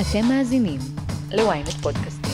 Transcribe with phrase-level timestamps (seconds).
[0.00, 0.80] אתם מאזינים
[1.32, 2.32] ל-ynet פודקאסטים.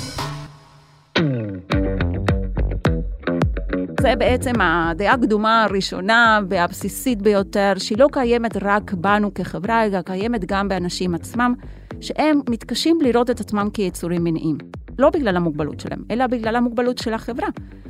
[4.01, 10.45] זה בעצם הדעה הקדומה הראשונה והבסיסית ביותר, שהיא לא קיימת רק בנו כחברה, אלא קיימת
[10.45, 11.54] גם באנשים עצמם,
[12.00, 14.58] שהם מתקשים לראות את עצמם כיצורים מיניים.
[14.98, 17.48] לא בגלל המוגבלות שלהם, אלא בגלל המוגבלות של החברה.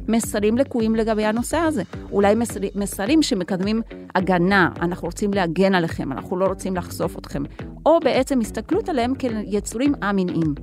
[0.09, 1.83] מסרים לקויים לגבי הנושא הזה.
[2.13, 3.83] אולי מסר, מסרים שמקדמים
[4.15, 7.43] הגנה, אנחנו רוצים להגן עליכם, אנחנו לא רוצים לחשוף אתכם.
[7.87, 10.55] או בעצם הסתכלות עליהם כיצורים א-מיניים.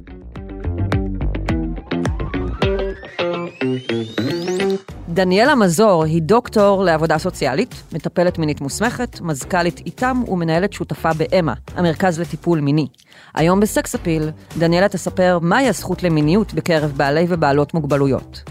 [5.14, 12.20] דניאלה מזור היא דוקטור לעבודה סוציאלית, מטפלת מינית מוסמכת, מזכ"לית איתם ומנהלת שותפה באמה, המרכז
[12.20, 12.88] לטיפול מיני.
[13.34, 18.44] היום בסקס אפיל, דניאלה תספר מהי הזכות למיניות בקרב בעלי ובעלות מוגבלויות.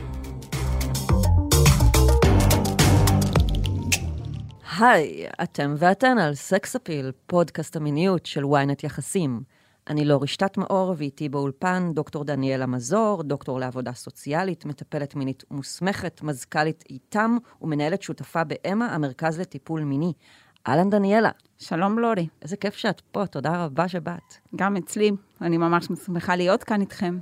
[4.79, 9.59] היי, אתם ואתן על סקס אפיל, פודקאסט המיניות של ynet יחסים.
[9.89, 16.23] אני לא רשתת מאור, ואיתי באולפן דוקטור דניאלה מזור, דוקטור לעבודה סוציאלית, מטפלת מינית מוסמכת,
[16.23, 20.13] מזכ"לית איתם ומנהלת שותפה באמה, המרכז לטיפול מיני.
[20.69, 21.30] אהלן דניאלה.
[21.59, 22.29] שלום לורי.
[22.43, 24.35] איזה כיף שאת פה, תודה רבה שבאת.
[24.57, 25.10] גם אצלי,
[25.41, 27.19] אני ממש שמחה להיות כאן איתכם.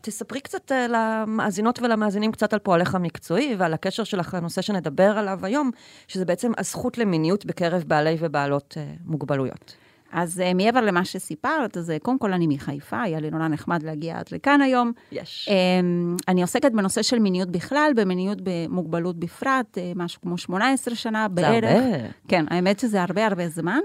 [0.00, 5.38] תספרי קצת uh, למאזינות ולמאזינים קצת על פועלך המקצועי ועל הקשר שלך לנושא שנדבר עליו
[5.42, 5.70] היום,
[6.08, 9.76] שזה בעצם הזכות למיניות בקרב בעלי ובעלות uh, מוגבלויות.
[10.12, 13.82] אז uh, מעבר למה שסיפרת, אז uh, קודם כל אני מחיפה, היה לי נורא נחמד
[13.82, 14.92] להגיע עד לכאן היום.
[15.12, 15.48] יש.
[15.48, 21.28] Um, אני עוסקת בנושא של מיניות בכלל, במיניות במוגבלות בפרט, uh, משהו כמו 18 שנה
[21.28, 21.70] בערך.
[21.70, 22.06] זה הרבה.
[22.28, 23.80] כן, האמת שזה הרבה הרבה זמן.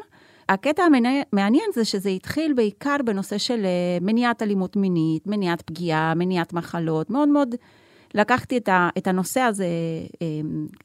[0.49, 6.53] הקטע המעניין זה שזה התחיל בעיקר בנושא של uh, מניעת אלימות מינית, מניעת פגיעה, מניעת
[6.53, 7.55] מחלות, מאוד מאוד...
[8.15, 9.65] לקחתי את, ה, את הנושא הזה
[10.21, 10.27] אה,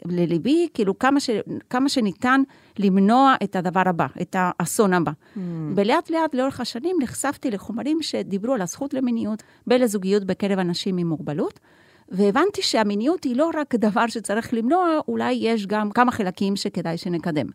[0.04, 1.30] לליבי, כאילו כמה, ש,
[1.70, 2.42] כמה שניתן
[2.78, 5.12] למנוע את הדבר הבא, את האסון הבא.
[5.12, 5.40] Mm.
[5.76, 11.60] ולאט לאט לאורך השנים נחשפתי לחומרים שדיברו על הזכות למיניות ולזוגיות בקרב אנשים עם מוגבלות.
[12.08, 17.46] והבנתי שהמיניות היא לא רק דבר שצריך למנוע, אולי יש גם כמה חלקים שכדאי שנקדם.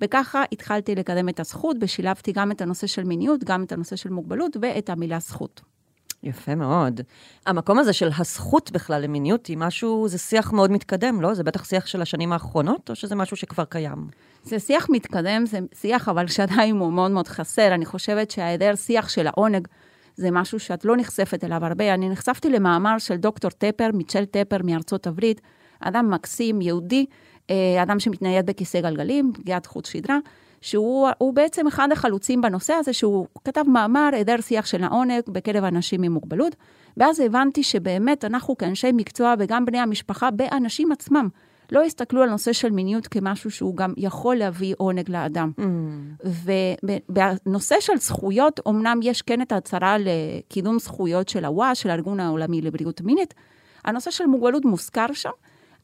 [0.00, 4.10] וככה התחלתי לקדם את הזכות, ושילבתי גם את הנושא של מיניות, גם את הנושא של
[4.10, 5.60] מוגבלות ואת המילה זכות.
[6.22, 7.00] יפה מאוד.
[7.46, 11.34] המקום הזה של הזכות בכלל למיניות היא משהו, זה שיח מאוד מתקדם, לא?
[11.34, 14.08] זה בטח שיח של השנים האחרונות, או שזה משהו שכבר קיים?
[14.42, 17.74] זה שיח מתקדם, זה שיח, אבל שעדיין הוא מאוד מאוד חסר.
[17.74, 19.68] אני חושבת שההיעדר שיח של העונג
[20.16, 21.94] זה משהו שאת לא נחשפת אליו הרבה.
[21.94, 25.40] אני נחשפתי למאמר של דוקטור טפר, מיטשל טפר מארצות הברית,
[25.80, 27.06] אדם מקסים, יהודי,
[27.50, 30.18] אה, אדם שמתנייד בכיסא גלגלים, פגיעת חוט שדרה.
[30.60, 36.02] שהוא בעצם אחד החלוצים בנושא הזה, שהוא כתב מאמר, היעדר שיח של העונג בקרב אנשים
[36.02, 36.56] עם מוגבלות,
[36.96, 41.28] ואז הבנתי שבאמת אנחנו כאנשי מקצוע וגם בני המשפחה, באנשים עצמם,
[41.72, 45.52] לא הסתכלו על נושא של מיניות כמשהו שהוא גם יכול להביא עונג לאדם.
[45.58, 45.62] Mm.
[46.24, 52.60] ובנושא של זכויות, אמנם יש כן את ההצהרה לקידום זכויות של הוואש, של הארגון העולמי
[52.60, 53.34] לבריאות מינית,
[53.84, 55.30] הנושא של מוגבלות מוזכר שם,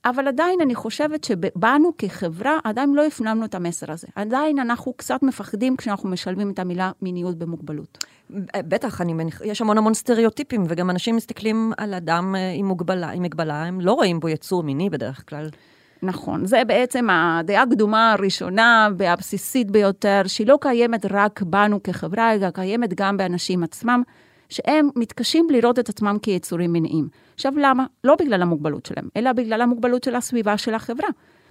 [0.04, 4.06] אבל עדיין אני חושבת שבנו כחברה עדיין לא הפנמנו את המסר הזה.
[4.15, 8.04] עדיין אנחנו קצת מפחדים כשאנחנו משלבים את המילה מיניות במוגבלות.
[8.56, 13.10] בטח, אני מניח, יש המון המון סטריאוטיפים, וגם אנשים מסתכלים על אדם אה, עם מוגבלה,
[13.10, 15.48] עם מגבלה, הם לא רואים בו יצור מיני בדרך כלל.
[16.03, 22.50] נכון, זה בעצם הדעה הקדומה הראשונה והבסיסית ביותר, שהיא לא קיימת רק בנו כחברה, אלא
[22.50, 24.03] קיימת גם באנשים עצמם.
[24.48, 27.09] שהם מתקשים לראות את עצמם כיצורים מיניים.
[27.34, 27.87] עכשיו, למה?
[28.05, 31.09] לא בגלל המוגבלות שלהם, אלא בגלל המוגבלות של הסביבה של החברה.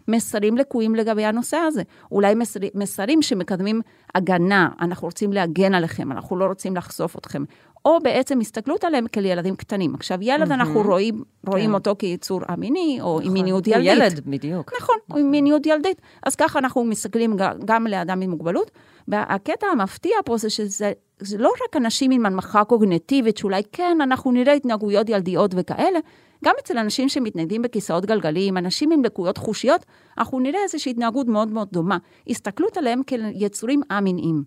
[0.08, 1.82] מסרים לקויים לגבי הנושא הזה.
[2.12, 3.82] אולי מסר, מסרים שמקדמים
[4.16, 7.44] הגנה, אנחנו רוצים להגן עליכם, אנחנו לא רוצים לחשוף אתכם.
[7.86, 9.96] או בעצם הסתכלות עליהם כאל ילדים קטנים.
[9.96, 10.54] עכשיו, ילד mm-hmm.
[10.54, 11.74] אנחנו רואים, רואים כן.
[11.74, 13.26] אותו כיצור א-מיני, או נכון.
[13.26, 13.88] עם מיניות ילדית.
[13.88, 14.74] הוא ילד, בדיוק.
[14.82, 15.22] נכון, נכון.
[15.22, 16.02] עם מיניות ילדית.
[16.24, 18.72] אז ככה אנחנו מסתכלים גם לאדם עם מוגבלות.
[19.08, 24.32] והקטע המפתיע פה זה שזה זה לא רק אנשים עם הנמכה קוגנטיבית, שאולי כן, אנחנו
[24.32, 26.00] נראה התנהגויות ילדיות וכאלה,
[26.44, 29.86] גם אצל אנשים שמתניידים בכיסאות גלגלים, אנשים עם לקויות חושיות,
[30.18, 31.98] אנחנו נראה איזושהי התנהגות מאוד מאוד דומה.
[32.28, 33.02] הסתכלות עליהם
[33.40, 34.44] כיצורים א-מיניים.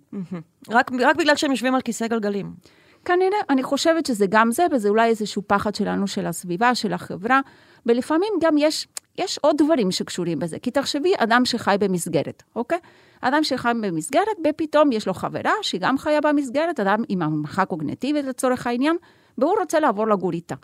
[0.71, 2.53] רק, רק בגלל שהם יושבים על כיסא גלגלים.
[3.05, 7.41] כנראה, אני חושבת שזה גם זה, וזה אולי איזשהו פחד שלנו, של הסביבה, של החברה,
[7.87, 8.89] ולפעמים גם יש,
[9.19, 10.59] יש עוד דברים שקשורים בזה.
[10.59, 12.79] כי תחשבי, אדם שחי במסגרת, אוקיי?
[13.21, 18.25] אדם שחי במסגרת, ופתאום יש לו חברה שהיא גם חיה במסגרת, אדם עם המחה קוגנטיבית
[18.25, 18.97] לצורך העניין,
[19.39, 20.55] והוא רוצה לעבור לגור איתה.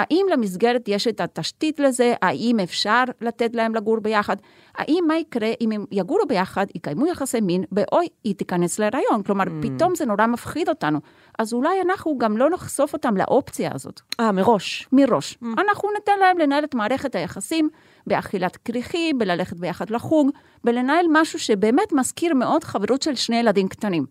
[0.00, 2.14] האם למסגרת יש את התשתית לזה?
[2.22, 4.36] האם אפשר לתת להם לגור ביחד?
[4.74, 9.22] האם מה יקרה אם הם יגורו ביחד, יקיימו יחסי מין, ואוי, היא תיכנס להיריון?
[9.22, 9.62] כלומר, mm.
[9.62, 10.98] פתאום זה נורא מפחיד אותנו.
[11.38, 14.00] אז אולי אנחנו גם לא נחשוף אותם לאופציה הזאת.
[14.20, 14.88] אה, מראש.
[14.92, 15.38] מראש.
[15.42, 15.46] Mm.
[15.60, 17.68] אנחנו ניתן להם לנהל את מערכת היחסים
[18.06, 20.30] באכילת כריכי, בללכת ביחד לחוג,
[20.64, 24.06] בלנהל משהו שבאמת מזכיר מאוד חברות של שני ילדים קטנים.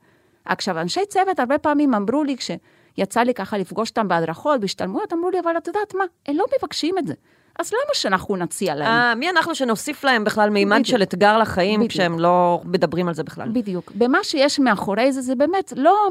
[0.46, 2.52] עכשיו, אנשי צוות הרבה פעמים אמרו לי, כש...
[3.00, 6.46] יצא לי ככה לפגוש אותם בהדרכות, בהשתלמויות, אמרו לי, אבל את יודעת מה, הם לא
[6.60, 7.14] מבקשים את זה.
[7.60, 8.88] אז למה שאנחנו נציע להם?
[8.88, 10.86] אה, מי אנחנו שנוסיף להם בכלל מימד.
[10.86, 11.92] של אתגר לחיים, בדיוק.
[11.92, 13.50] כשהם לא מדברים על זה בכלל?
[13.50, 13.92] בדיוק.
[13.96, 16.08] במה שיש מאחורי זה, זה באמת לא,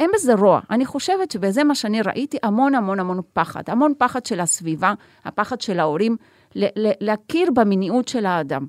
[0.00, 0.60] אין בזה רוע.
[0.70, 3.62] אני חושבת שבזה מה שאני ראיתי, המון המון המון פחד.
[3.66, 4.94] המון פחד של הסביבה,
[5.24, 6.16] הפחד של ההורים,
[7.00, 8.66] להכיר במיניות של האדם.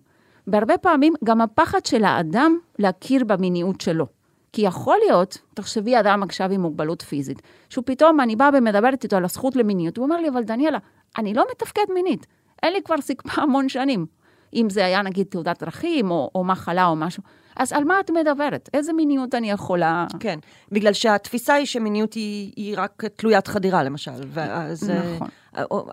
[0.47, 4.18] בהרבה פעמים גם הפחד של האדם להכיר במיניות שלו.
[4.53, 9.15] כי יכול להיות, תחשבי אדם עכשיו עם מוגבלות פיזית, שהוא פתאום, אני באה ומדברת איתו
[9.15, 10.77] על הזכות למיניות, הוא אומר לי, אבל דניאלה,
[11.17, 12.27] אני לא מתפקד מינית,
[12.63, 14.05] אין לי כבר סיכפה המון שנים.
[14.53, 17.23] אם זה היה נגיד תעודת דרכים או, או מחלה או משהו,
[17.55, 18.69] אז על מה את מדברת?
[18.73, 20.05] איזה מיניות אני יכולה...
[20.19, 20.39] כן,
[20.71, 24.11] בגלל שהתפיסה היא שמיניות היא, היא רק תלוית חדירה, למשל.
[24.27, 25.27] ואז, אה, נכון.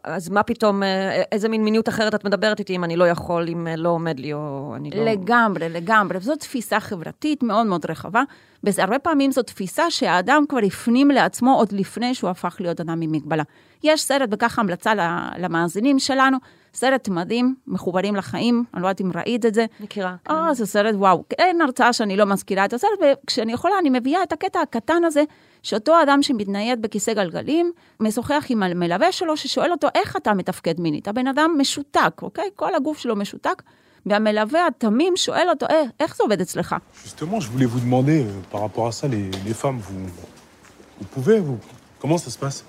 [0.05, 3.49] אז מה פתאום, אה, איזה מין מיניות אחרת את מדברת איתי אם אני לא יכול,
[3.49, 5.05] אם אה, לא עומד לי, או אני לא...
[5.05, 6.19] לגמרי, לגמרי.
[6.19, 8.23] וזו תפיסה חברתית מאוד מאוד רחבה,
[8.67, 13.13] והרבה פעמים זו תפיסה שהאדם כבר הפנים לעצמו עוד לפני שהוא הפך להיות אדם עם
[13.13, 13.43] מגבלה.
[13.83, 14.93] יש סרט, וככה המלצה
[15.39, 16.39] למאזינים שלנו,
[16.75, 19.67] סרט מדהים, מחוברים לחיים, אני לא יודעת אם ראית את זה.
[19.81, 20.15] מכירה.
[20.25, 20.35] כן.
[20.35, 21.25] אה, זה סרט וואו.
[21.39, 25.23] אין הרצאה שאני לא מזכירה את הסרט, וכשאני יכולה, אני מביאה את הקטע הקטן הזה,
[25.63, 31.09] שאותו אדם שמתנייד בכיסא גלגלים, משוחח עם המלווה שלו, ששואל אותו, איך אתה מתפקד מינית?
[31.09, 32.51] הבן אדם משותק, אוקיי?
[32.57, 33.63] כל הגוף שלו משותק,
[34.07, 36.77] והמלווה התמים שואל אותו, אה, איך זה עובד אצלך?
[37.05, 40.07] Justement, je voulais vous demander, euh, par rapport à ça, les, les femmes, vous,
[41.01, 41.59] vous pouvez, vous
[42.01, 42.65] Comment ça se passe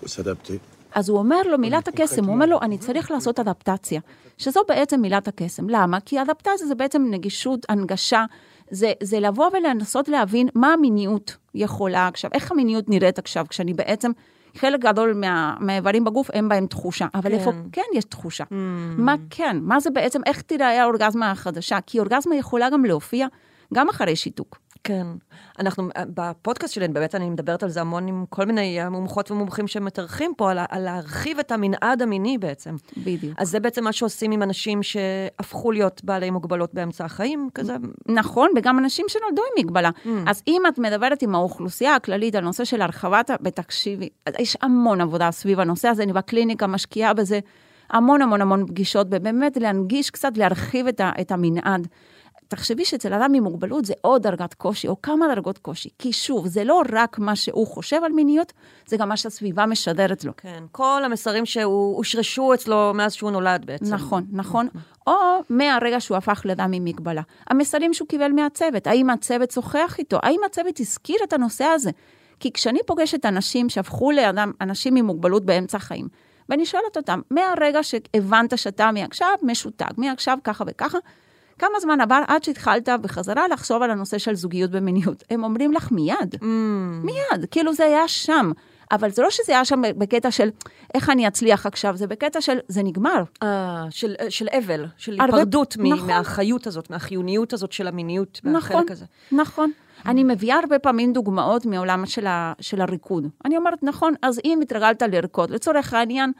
[0.00, 0.58] faut s'adapter.
[0.94, 4.00] אז הוא אומר לו, מילת הקסם, הוא אומר לו, אני צריך לעשות אדפטציה,
[4.38, 5.68] שזו בעצם מילת הקסם.
[5.68, 6.00] למה?
[6.00, 8.24] כי אדפטציה זה בעצם נגישות, הנגשה,
[8.70, 14.10] זה, זה לבוא ולנסות להבין מה המיניות יכולה עכשיו, איך המיניות נראית עכשיו, כשאני בעצם,
[14.56, 17.38] חלק גדול מה, מהאיברים בגוף אין בהם תחושה, אבל כן.
[17.38, 18.44] איפה כן יש תחושה?
[18.96, 19.56] מה כן?
[19.60, 21.78] מה זה בעצם, איך תיראה האורגזמה החדשה?
[21.86, 23.26] כי אורגזמה יכולה גם להופיע
[23.74, 24.58] גם אחרי שיתוק.
[24.84, 25.06] כן.
[25.58, 29.68] אנחנו, בפודקאסט שלי, באמת אני מדברת על זה המון עם כל מיני אה, מומחות ומומחים
[29.68, 32.76] שמתארחים פה, על, על להרחיב את המנעד המיני בעצם.
[32.96, 33.34] בדיוק.
[33.38, 37.76] אז זה בעצם מה שעושים עם אנשים שהפכו להיות בעלי מוגבלות באמצע החיים, כזה.
[38.06, 39.90] נכון, וגם אנשים שנולדו עם מגבלה.
[40.04, 40.08] Mm.
[40.26, 44.08] אז אם את מדברת עם האוכלוסייה הכללית על נושא של הרחבת, ותקשיבי,
[44.38, 47.40] יש המון עבודה סביב הנושא הזה, אני בקליניקה משקיעה בזה
[47.90, 51.88] המון המון המון פגישות, ובאמת להנגיש קצת, להרחיב את, ה, את המנעד.
[52.52, 55.88] תחשבי שאצל אדם עם מוגבלות זה עוד דרגת קושי, או כמה דרגות קושי.
[55.98, 58.52] כי שוב, זה לא רק מה שהוא חושב על מיניות,
[58.86, 60.32] זה גם מה שהסביבה משדרת לו.
[60.36, 60.64] כן.
[60.72, 63.94] כל המסרים שהושרשו אצלו מאז שהוא נולד בעצם.
[63.94, 64.68] נכון, נכון.
[65.06, 65.12] או
[65.50, 67.22] מהרגע שהוא הפך לאדם עם מגבלה.
[67.50, 70.18] המסרים שהוא קיבל מהצוות, האם הצוות שוחח איתו?
[70.22, 71.90] האם הצוות הזכיר את הנושא הזה?
[72.40, 76.08] כי כשאני פוגשת אנשים שהפכו לאדם, אנשים עם מוגבלות באמצע החיים,
[76.48, 80.98] ואני שואלת אותם, מהרגע שהבנת שאתה מעכשיו משותק, מעכשיו ככה וככה,
[81.62, 85.24] כמה זמן עבר עד שהתחלת בחזרה לחשוב על הנושא של זוגיות במיניות?
[85.30, 86.44] הם אומרים לך מיד, Mm.
[87.04, 88.52] מיד, כאילו זה היה שם.
[88.92, 90.48] אבל זה לא שזה היה שם בקטע של
[90.94, 93.22] איך אני אצליח עכשיו, זה בקטע של זה נגמר.
[93.42, 96.06] אה, של, של אבל, של הרבה- היפרדות נכון.
[96.06, 99.04] מהחיות הזאת, מהחיוניות הזאת של המיניות, נכון, מהחלק הזה.
[99.32, 99.70] נכון.
[100.06, 103.26] אני מביאה הרבה פעמים דוגמאות מעולם של, ה, של הריקוד.
[103.44, 106.32] אני אומרת, נכון, אז אם התרגלת לרקוד, לצורך העניין,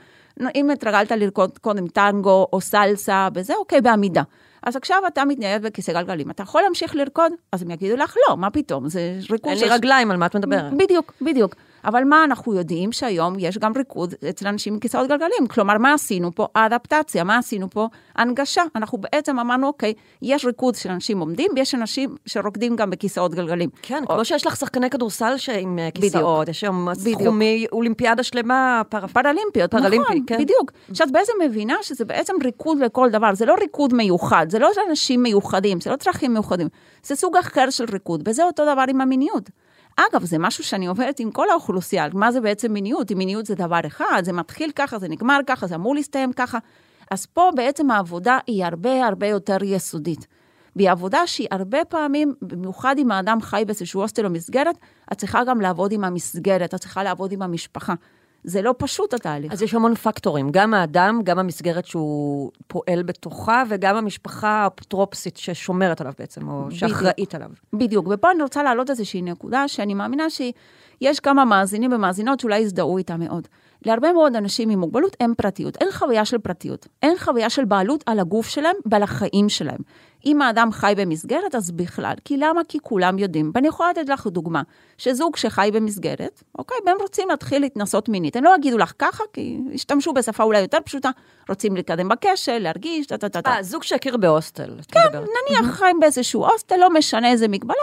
[0.54, 4.22] אם התרגלת לרקוד קודם טנגו או סלסה וזה, אוקיי, בעמידה.
[4.62, 7.32] אז עכשיו אתה מתנייד בכיסא גלגלים, אתה יכול להמשיך לרקוד?
[7.52, 10.36] אז הם יגידו לך, לא, מה פתאום, זה ריקוד אין לי רגליים, על מה את
[10.36, 10.72] מדברת?
[10.72, 11.54] בדיוק, בדיוק.
[11.84, 12.92] אבל מה אנחנו יודעים?
[12.92, 15.46] שהיום יש גם ריקוד אצל אנשים עם כיסאות גלגלים.
[15.50, 16.46] כלומר, מה עשינו פה?
[16.54, 17.88] האדפטציה, מה עשינו פה?
[18.16, 18.62] הנגשה.
[18.76, 23.70] אנחנו בעצם אמרנו, אוקיי, יש ריקוד של אנשים עומדים, ויש אנשים שרוקדים גם בכיסאות גלגלים.
[23.82, 26.88] כן, או- כמו שיש לך שחקני כדורסל עם אה, כיסאות, יש היום.
[26.94, 29.06] סכומי אולימפיאדה שלמה, פר...
[29.06, 30.38] פרלימפיות, פרלימפי, נכון, כן.
[30.38, 30.72] בדיוק.
[30.92, 35.22] שאת בעצם מבינה שזה בעצם ריקוד לכל דבר, זה לא ריקוד מיוחד, זה לא אנשים
[35.22, 36.68] מיוחדים, זה לא צרכים מיוחדים,
[37.02, 39.50] זה סוג אחר של ריקוד, וזה אותו דבר עם המיניות.
[39.96, 43.12] אגב, זה משהו שאני עוברת עם כל האוכלוסייה, מה זה בעצם מיניות?
[43.12, 46.58] אם מיניות זה דבר אחד, זה מתחיל ככה, זה נגמר ככה, זה אמור להסתיים ככה.
[47.10, 50.26] אז פה בעצם העבודה היא הרבה הרבה יותר יסודית.
[50.76, 54.76] והיא עבודה שהיא הרבה פעמים, במיוחד אם האדם חי באיזשהו הוסטל או מסגרת,
[55.12, 57.94] את צריכה גם לעבוד עם המסגרת, את צריכה לעבוד עם המשפחה.
[58.44, 59.52] זה לא פשוט התהליך.
[59.52, 66.00] אז יש המון פקטורים, גם האדם, גם המסגרת שהוא פועל בתוכה, וגם המשפחה האפוטרופסית ששומרת
[66.00, 67.50] עליו בעצם, או שאחראית עליו.
[67.72, 72.98] בדיוק, ופה אני רוצה להעלות איזושהי נקודה שאני מאמינה שיש כמה מאזינים ומאזינות שאולי יזדהו
[72.98, 73.48] איתה מאוד.
[73.86, 78.04] להרבה מאוד אנשים עם מוגבלות אין פרטיות, אין חוויה של פרטיות, אין חוויה של בעלות
[78.06, 79.80] על הגוף שלהם ועל החיים שלהם.
[80.26, 82.14] אם האדם חי במסגרת, אז בכלל.
[82.24, 82.60] כי למה?
[82.68, 83.50] כי כולם יודעים.
[83.54, 84.62] ואני יכולה לתת לך דוגמה,
[84.98, 88.36] שזוג שחי במסגרת, אוקיי, והם רוצים להתחיל להתנסות מינית.
[88.36, 91.10] הם לא יגידו לך ככה, כי השתמשו בשפה אולי יותר פשוטה,
[91.48, 93.50] רוצים להתקדם בקשר, להרגיש, טה טה טה טה.
[93.50, 94.76] אה, זוג שהכיר בהוסטל.
[94.88, 95.28] כן, מדברת.
[95.50, 97.76] נניח חיים באיזשהו הוסטל, לא משנה איזה מגבלה,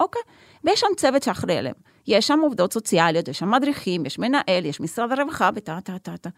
[0.00, 0.22] אוקיי.
[0.64, 1.74] ויש שם צוות שאחראי עליהם.
[2.06, 6.16] יש שם עובדות סוציאליות, יש שם מדריכים, יש מנהל, יש משרד הרווחה וטה טה טה
[6.16, 6.30] טה.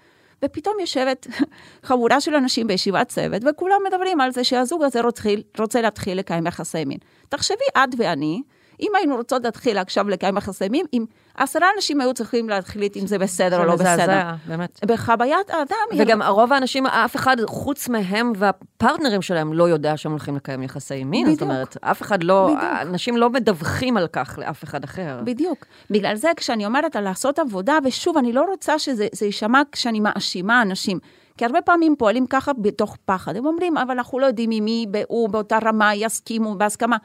[0.44, 1.26] ופתאום יושבת
[1.86, 6.46] חבורה של אנשים בישיבת צוות, וכולם מדברים על זה שהזוג הזה רוצה, רוצה להתחיל לקיים
[6.46, 6.98] יחסי מין.
[7.28, 8.42] תחשבי, את ואני,
[8.80, 11.04] אם היינו רוצות להתחיל עכשיו לקיים יחסי מין, אם
[11.36, 13.84] עשרה אנשים היו צריכים להחליט אם זה בסדר או לא בסדר.
[13.84, 14.80] זה מזעזע, באמת.
[14.86, 15.98] בחוויית האדם...
[15.98, 21.04] וגם הרוב האנשים, אף אחד חוץ מהם והפרטנרים שלהם לא יודע שהם הולכים לקיים יחסי
[21.04, 21.24] מין.
[21.24, 21.40] בדיוק.
[21.40, 22.62] זאת אומרת, אף אחד לא, בדיוק.
[22.80, 25.20] אנשים לא מדווחים על כך לאף אחד אחר.
[25.24, 25.66] בדיוק.
[25.90, 30.00] בגלל זה כשאני אומרת על לעשות עבודה, ושוב, אני לא רוצה שזה זה יישמע כשאני
[30.00, 30.98] מאשימה אנשים.
[31.36, 33.36] כי הרבה פעמים פועלים ככה בתוך פחד.
[33.36, 36.96] הם אומרים, אבל אנחנו לא יודעים עם מי הוא באותה רמה יסכימו בהסכמה.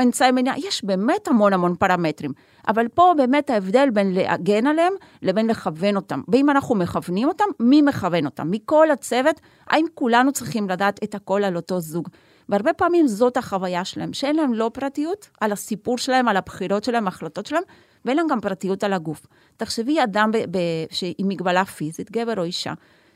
[0.00, 2.32] אמצעי מניעה, יש באמת המון המון פרמטרים.
[2.68, 6.22] אבל פה באמת ההבדל בין להגן עליהם לבין לכוון אותם.
[6.28, 8.50] ואם אנחנו מכוונים אותם, מי מכוון אותם?
[8.50, 12.08] מכל הצוות, האם כולנו צריכים לדעת את הכל על אותו זוג?
[12.48, 17.04] והרבה פעמים זאת החוויה שלהם, שאין להם לא פרטיות על הסיפור שלהם, על הבחירות שלהם,
[17.06, 17.62] ההחלטות שלהם,
[18.04, 19.26] ואין להם גם פרטיות על הגוף.
[19.56, 20.86] תחשבי אדם ב- ב-
[21.18, 22.72] עם מגבלה פיזית, גבר או אישה,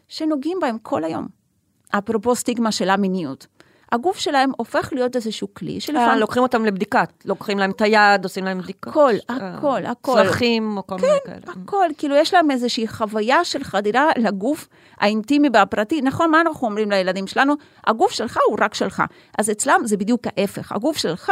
[0.09, 1.26] שנוגעים בהם כל היום.
[1.90, 3.47] אפרופו סטיגמה של המיניות.
[3.92, 6.18] הגוף שלהם הופך להיות איזשהו כלי אה, שלפעמים...
[6.18, 8.92] לוקחים אותם לבדיקה, לוקחים להם את היד, עושים להם בדיקות.
[8.92, 10.14] הכל, אה, הכל, הכל.
[10.14, 11.38] צרכים או כל מיני כאלה.
[11.46, 16.02] הכל, כאילו יש להם איזושהי חוויה של חדירה לגוף האינטימי והפרטי.
[16.02, 17.54] נכון, מה אנחנו אומרים לילדים שלנו?
[17.86, 19.02] הגוף שלך הוא רק שלך.
[19.38, 20.72] אז אצלם זה בדיוק ההפך.
[20.72, 21.30] הגוף שלך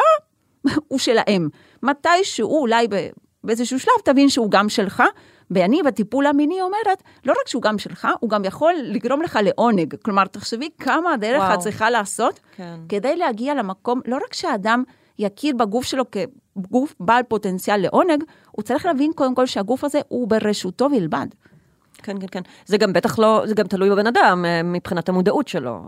[0.88, 1.48] הוא שלהם.
[1.82, 2.88] מתישהו, אולי
[3.44, 5.02] באיזשהו שלב, תבין שהוא גם שלך.
[5.50, 9.94] ואני בטיפול המיני אומרת, לא רק שהוא גם שלך, הוא גם יכול לגרום לך לעונג.
[10.02, 11.54] כלומר, תחשבי כמה הדרך וואו.
[11.54, 12.76] את צריכה לעשות, כן.
[12.88, 14.82] כדי להגיע למקום, לא רק שהאדם
[15.18, 20.28] יכיר בגוף שלו כגוף בעל פוטנציאל לעונג, הוא צריך להבין קודם כל שהגוף הזה הוא
[20.28, 21.26] ברשותו בלבד.
[22.02, 22.40] כן, כן, כן.
[22.66, 25.82] זה גם בטח לא, זה גם תלוי בבן אדם אה, מבחינת המודעות שלו.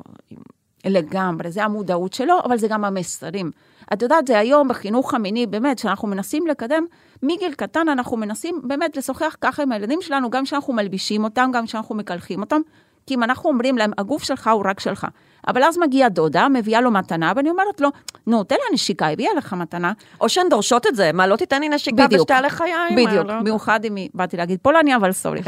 [0.84, 3.50] לגמרי, זה המודעות שלו, אבל זה גם המסרים.
[3.92, 6.84] את יודעת, זה היום בחינוך המיני, באמת, שאנחנו מנסים לקדם,
[7.22, 11.66] מגיל קטן אנחנו מנסים באמת לשוחח ככה עם הילדים שלנו, גם כשאנחנו מלבישים אותם, גם
[11.66, 12.60] כשאנחנו מקלחים אותם,
[13.06, 15.06] כי אם אנחנו אומרים להם, הגוף שלך הוא רק שלך.
[15.48, 17.88] אבל אז מגיעה דודה, מביאה לו מתנה, ואני אומרת לו,
[18.26, 19.92] נו, תן לה נשיקה, הביאה לך מתנה.
[20.20, 22.06] או שהן דורשות את זה, מה, לא תיתן לי נשיקה.
[22.10, 22.96] ושתעלה חיי?
[22.96, 23.40] בדיוק, לא?
[23.40, 25.40] במיוחד אם היא, באתי להגיד פולניה, אבל סורי.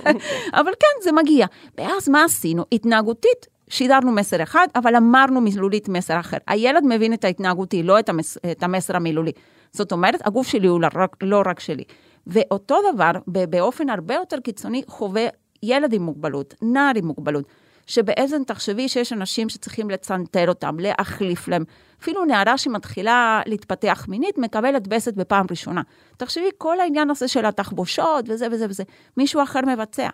[0.60, 1.46] אבל כן, זה מגיע.
[1.78, 2.64] ואז מה עשינו?
[2.72, 6.36] התנהגותית, שידרנו מסר אחד, אבל אמרנו מילולית מסר אחר.
[6.46, 9.32] הילד מבין את ההתנהגותי, לא את, המס, את המסר המילולי.
[9.72, 11.84] זאת אומרת, הגוף שלי הוא לא רק, לא רק שלי.
[12.26, 15.26] ואותו דבר, באופן הרבה יותר קיצוני, חווה
[15.62, 17.44] ילד עם מוגבלות, נער עם מוגבלות.
[17.86, 21.64] שבעצם תחשבי שיש אנשים שצריכים לצנתר אותם, להחליף להם.
[22.00, 25.82] אפילו נערה שמתחילה להתפתח מינית, מקבלת וסת בפעם ראשונה.
[26.16, 28.84] תחשבי, כל העניין הזה של התחבושות וזה וזה וזה,
[29.16, 30.08] מישהו אחר מבצע.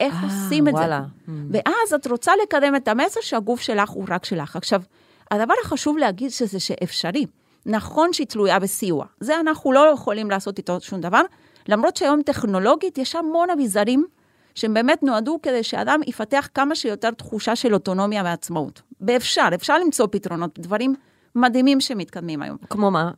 [0.00, 1.02] איך אה, עושים את וואלה.
[1.26, 1.32] זה?
[1.50, 4.56] ואז את רוצה לקדם את המסר שהגוף שלך הוא רק שלך.
[4.56, 4.82] עכשיו,
[5.30, 7.26] הדבר החשוב להגיד שזה שאפשרי.
[7.66, 9.06] נכון שהיא תלויה בסיוע.
[9.20, 11.22] זה אנחנו לא יכולים לעשות איתו שום דבר,
[11.68, 14.06] למרות שהיום טכנולוגית יש המון אביזרים
[14.54, 18.82] שהם באמת נועדו כדי שאדם יפתח כמה שיותר תחושה של אוטונומיה ועצמאות.
[19.00, 20.94] ואפשר, אפשר למצוא פתרונות, דברים
[21.34, 22.56] מדהימים שמתקדמים היום.
[22.70, 23.10] כמו מה?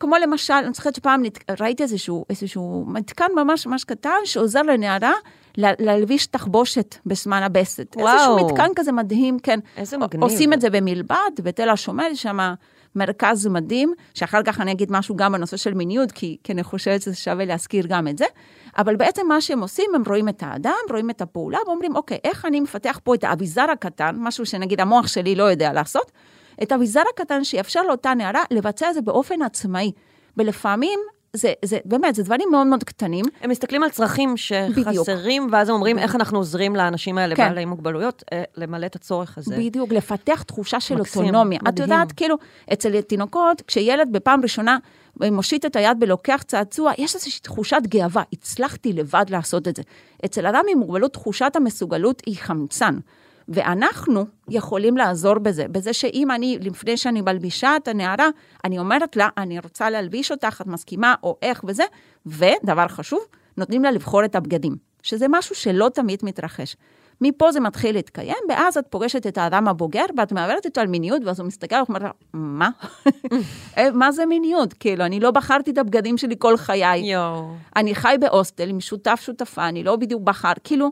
[0.00, 1.22] כמו למשל, אני זוכרת שפעם.
[1.60, 5.12] ראיתי איזשהו, איזשהו מתקן ממש ממש קטן שעוזר לנערה
[5.58, 7.96] להלביש תחבושת בזמן הבסת.
[7.96, 8.14] וואו.
[8.14, 9.60] איזשהו מתקן כזה מדהים, כן.
[9.76, 10.22] איזה מגניב.
[10.22, 12.38] עושים את זה במלבד, בתל השומר, שם
[12.96, 17.02] מרכז מדהים, שאחר כך אני אגיד משהו גם בנושא של מיניות, כי, כי אני חושבת
[17.02, 18.24] שזה שווה להזכיר גם את זה.
[18.78, 22.44] אבל בעצם מה שהם עושים, הם רואים את האדם, רואים את הפעולה, ואומרים, אוקיי, איך
[22.44, 26.12] אני מפתח פה את האביזר הקטן, משהו שנגיד המוח שלי לא יודע לעשות,
[26.62, 29.92] את האביזר הקטן שיאפשר לאותה נערה לבצע את זה באופן עצמאי.
[30.36, 31.00] ולפעמים,
[31.32, 33.24] זה, זה באמת, זה דברים מאוד מאוד קטנים.
[33.40, 37.48] הם מסתכלים על צרכים שחסרים, ואז הם אומרים איך אנחנו עוזרים לאנשים האלה, כן.
[37.48, 39.56] בעלי מוגבלויות, אה, למלא את הצורך הזה.
[39.56, 41.58] בדיוק, לפתח תחושה של מקסים, אוטונומיה.
[41.58, 41.90] את מדהים.
[41.90, 42.36] יודעת, כאילו,
[42.72, 44.78] אצל תינוקות, כשילד בפעם ראשונה
[45.20, 49.82] מושיט את היד ולוקח צעצוע, יש איזושהי תחושת גאווה, הצלחתי לבד לעשות את זה.
[50.24, 52.98] אצל אדם עם מוגבלות, תחושת המסוגלות היא חמצן.
[53.48, 58.28] ואנחנו יכולים לעזור בזה, בזה שאם אני, לפני שאני מלבישה את הנערה,
[58.64, 61.84] אני אומרת לה, אני רוצה להלביש אותך, את מסכימה, או איך וזה,
[62.26, 63.20] ודבר חשוב,
[63.56, 66.76] נותנים לה לבחור את הבגדים, שזה משהו שלא תמיד מתרחש.
[67.20, 71.22] מפה זה מתחיל להתקיים, ואז את פוגשת את האדם הבוגר, ואת מעברת איתו על מיניות,
[71.24, 72.70] ואז הוא מסתכל ואומר מה?
[73.78, 74.72] אה, מה זה מיניות?
[74.72, 77.12] כאילו, אני לא בחרתי את הבגדים שלי כל חיי.
[77.76, 80.90] אני חי בהוסטל עם שותף, שותפה, אני לא בדיוק בחר, כאילו,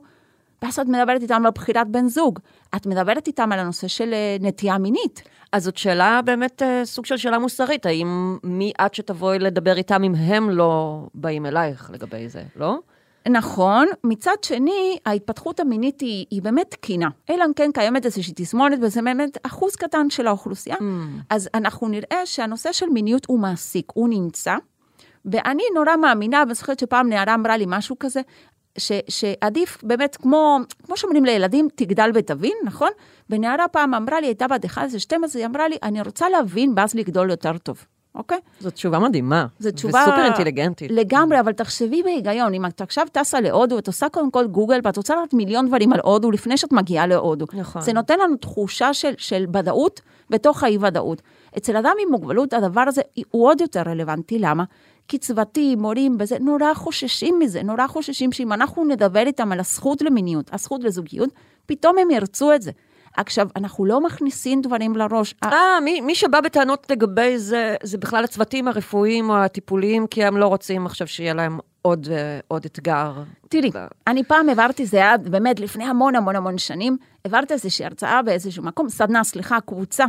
[0.63, 2.39] ואז את מדברת איתם על בחירת בן זוג.
[2.77, 5.23] את מדברת איתם על הנושא של אה, נטייה מינית.
[5.53, 10.03] אז זאת שאלה באמת, אה, סוג של שאלה מוסרית, האם מי את שתבואי לדבר איתם
[10.03, 12.79] אם הם לא באים אלייך לגבי זה, לא?
[13.29, 17.09] נכון, מצד שני, ההתפתחות המינית היא, היא באמת תקינה.
[17.31, 20.77] אלא אם כן קיימת איזושהי תסמונת, וזה באמת אחוז קטן של האוכלוסייה.
[20.77, 20.83] Mm.
[21.31, 24.57] אז אנחנו נראה שהנושא של מיניות הוא מעסיק, הוא נמצא,
[25.25, 28.21] ואני נורא מאמינה, ואני זוכרת שפעם נערה אמרה לי משהו כזה,
[28.79, 32.91] ש, שעדיף באמת, כמו, כמו שאומרים לילדים, תגדל ותבין, נכון?
[33.31, 34.79] ונערה פעם אמרה לי, הייתה בת 11-12,
[35.35, 38.39] היא אמרה לי, אני רוצה להבין ואז לגדול יותר טוב, אוקיי?
[38.61, 39.47] זו תשובה מדהימה.
[39.59, 40.03] זו תשובה...
[40.03, 40.91] וסופר אינטליגנטית.
[40.91, 44.97] לגמרי, אבל תחשבי בהיגיון, אם את עכשיו טסה להודו, את עושה קודם כל גוגל, ואת
[44.97, 47.47] רוצה לדעת מיליון דברים על הודו לפני שאת מגיעה להודו.
[47.53, 47.83] נכון.
[47.83, 51.23] זה נותן לנו תחושה של, של ודאות בתוך האי-ודאות.
[51.57, 54.39] אצל אדם עם מוגבלות, הדבר הזה הוא עוד יותר רלוונטי.
[54.39, 54.65] למה?
[55.15, 60.55] צוותים, מורים וזה, נורא חוששים מזה, נורא חוששים שאם אנחנו נדבר איתם על הזכות למיניות,
[60.55, 61.31] הזכות לזוגיות,
[61.67, 62.71] פתאום הם ירצו את זה.
[63.17, 65.35] עכשיו, אנחנו לא מכניסים דברים לראש.
[65.43, 70.37] אה, מי, מי שבא בטענות לגבי זה, זה בכלל הצוותים הרפואיים או הטיפוליים, כי הם
[70.37, 73.13] לא רוצים עכשיו שיהיה להם עוד, אה, עוד אתגר.
[73.49, 73.71] תראי,
[74.07, 78.65] אני פעם העברתי, זה היה באמת לפני המון המון המון שנים, העברתי איזושהי הרצאה באיזשהו
[78.65, 80.05] מקום, סדנה, סליחה, קבוצה.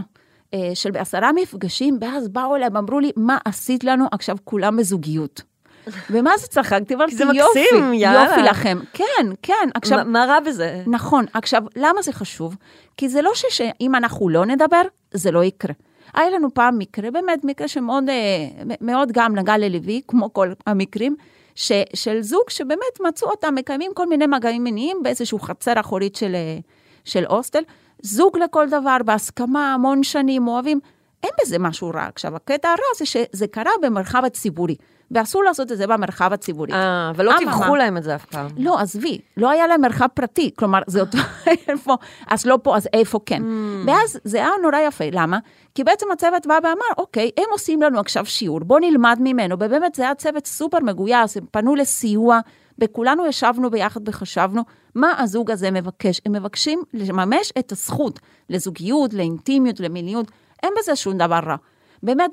[0.54, 5.42] אה, של בעשרה מפגשים, ואז באו אליהם, אמרו לי, מה עשית לנו עכשיו כולם בזוגיות?
[6.12, 6.96] ומה זה צחקתי?
[6.96, 8.24] אמרתי, זה יופי, מקסים, יאללה.
[8.24, 8.77] יופי לכם.
[8.94, 9.70] כן, כן.
[9.74, 10.84] עכשיו, מה, מה רע בזה?
[10.88, 11.25] נכון.
[11.34, 12.56] עכשיו, למה זה חשוב?
[12.98, 15.74] כי זה לא שאם אנחנו לא נדבר, זה לא יקרה.
[16.13, 21.16] היה לנו פעם מקרה, באמת מקרה שמאוד אה, מאוד גם נגע ללוי, כמו כל המקרים,
[21.56, 26.36] ש, של זוג שבאמת מצאו אותם מקיימים כל מיני מגעים מיניים באיזשהו חצר אחורית של,
[26.36, 26.58] אה,
[27.06, 27.63] של הוסטל.
[28.01, 30.80] זוג לכל דבר, בהסכמה, המון שנים, אוהבים.
[31.24, 32.06] אין בזה משהו רע.
[32.06, 34.75] עכשיו, הקטע הרע זה שזה קרה במרחב הציבורי,
[35.12, 36.74] ואסור לעשות את זה במרחב הציבורי.
[36.74, 37.34] אה, ולא.
[37.38, 38.48] טיווחו להם את זה אף פעם.
[38.58, 41.18] לא, עזבי, לא היה להם מרחב פרטי, כלומר, זה אותו,
[41.68, 41.96] איפה,
[42.27, 43.42] אז לא פה, אז איפה כן.
[43.42, 43.89] Mm.
[43.89, 45.39] ואז זה היה נורא יפה, למה?
[45.75, 49.96] כי בעצם הצוות בא ואמר, אוקיי, הם עושים לנו עכשיו שיעור, בואו נלמד ממנו, ובאמת
[49.96, 52.39] זה היה צוות סופר מגויס, הם פנו לסיוע,
[52.80, 54.62] וכולנו ישבנו ביחד וחשבנו,
[54.98, 56.22] מה הזוג הזה מבקש?
[56.25, 60.32] הם מבקשים לממש את הזכות לזוגיות, לאינטימיות, למיניות,
[60.63, 61.56] אין בזה שום דבר רע.
[62.04, 62.32] באמת,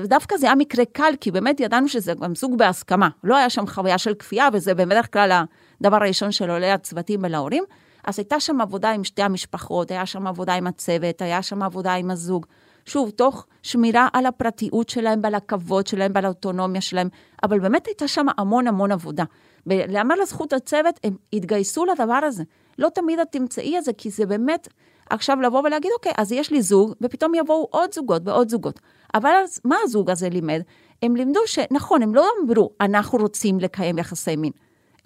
[0.00, 3.08] ודווקא זה היה מקרה קל, כי באמת ידענו שזה גם זוג בהסכמה.
[3.24, 5.42] לא היה שם חוויה של כפייה, וזה בדרך כלל
[5.80, 7.64] הדבר הראשון שעולה לצוותים ולהורים.
[8.04, 11.94] אז הייתה שם עבודה עם שתי המשפחות, היה שם עבודה עם הצוות, היה שם עבודה
[11.94, 12.46] עם הזוג.
[12.86, 17.08] שוב, תוך שמירה על הפרטיות שלהם ועל הכבוד שלהם ועל האוטונומיה שלהם,
[17.42, 19.24] אבל באמת הייתה שם המון המון עבודה.
[19.66, 22.44] ולאמר לזכות הצוות, הם התגייסו לדבר הזה.
[22.78, 24.68] לא תמיד את תמצאי את זה, כי זה באמת
[25.10, 28.80] עכשיו לבוא ולהגיד, אוקיי, אז יש לי זוג, ופתאום יבואו עוד זוגות ועוד זוגות.
[29.14, 30.60] אבל אז מה הזוג הזה לימד?
[31.02, 34.52] הם לימדו שנכון, הם לא אמרו, אנחנו רוצים לקיים יחסי מין.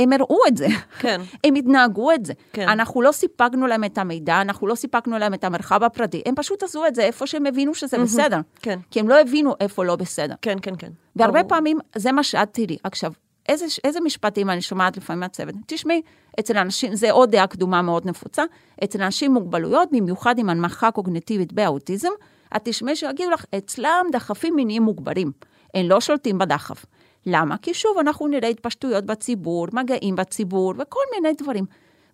[0.01, 0.67] הם הראו את זה.
[0.99, 1.21] כן.
[1.45, 2.33] הם התנהגו את זה.
[2.53, 2.69] כן.
[2.69, 6.63] אנחנו לא סיפקנו להם את המידע, אנחנו לא סיפקנו להם את המרחב הפרטי, הם פשוט
[6.63, 8.41] עשו את זה איפה שהם הבינו שזה בסדר.
[8.63, 8.79] כן.
[8.91, 10.35] כי הם לא הבינו איפה לא בסדר.
[10.43, 10.91] כן, כן, כן.
[11.17, 11.49] והרבה ברור.
[11.49, 12.77] פעמים זה מה שאת תראי.
[12.85, 13.13] עכשיו,
[13.49, 15.55] איזה, איזה משפטים אני שומעת לפעמים מהצוות?
[15.67, 16.03] תשמעי,
[16.41, 18.43] אצל אנשים, זה עוד דעה קדומה מאוד נפוצה,
[18.85, 22.09] אצל אנשים עם מוגבלויות, במיוחד עם הנמכה קוגנטיבית באוטיזם,
[22.57, 25.33] את תשמעי שיגידו לך, אצלם דחפים מיניים מוגברים.
[25.75, 26.85] הם לא שולטים בדחף.
[27.27, 27.57] למה?
[27.57, 31.65] כי שוב, אנחנו נראה התפשטויות בציבור, מגעים בציבור וכל מיני דברים.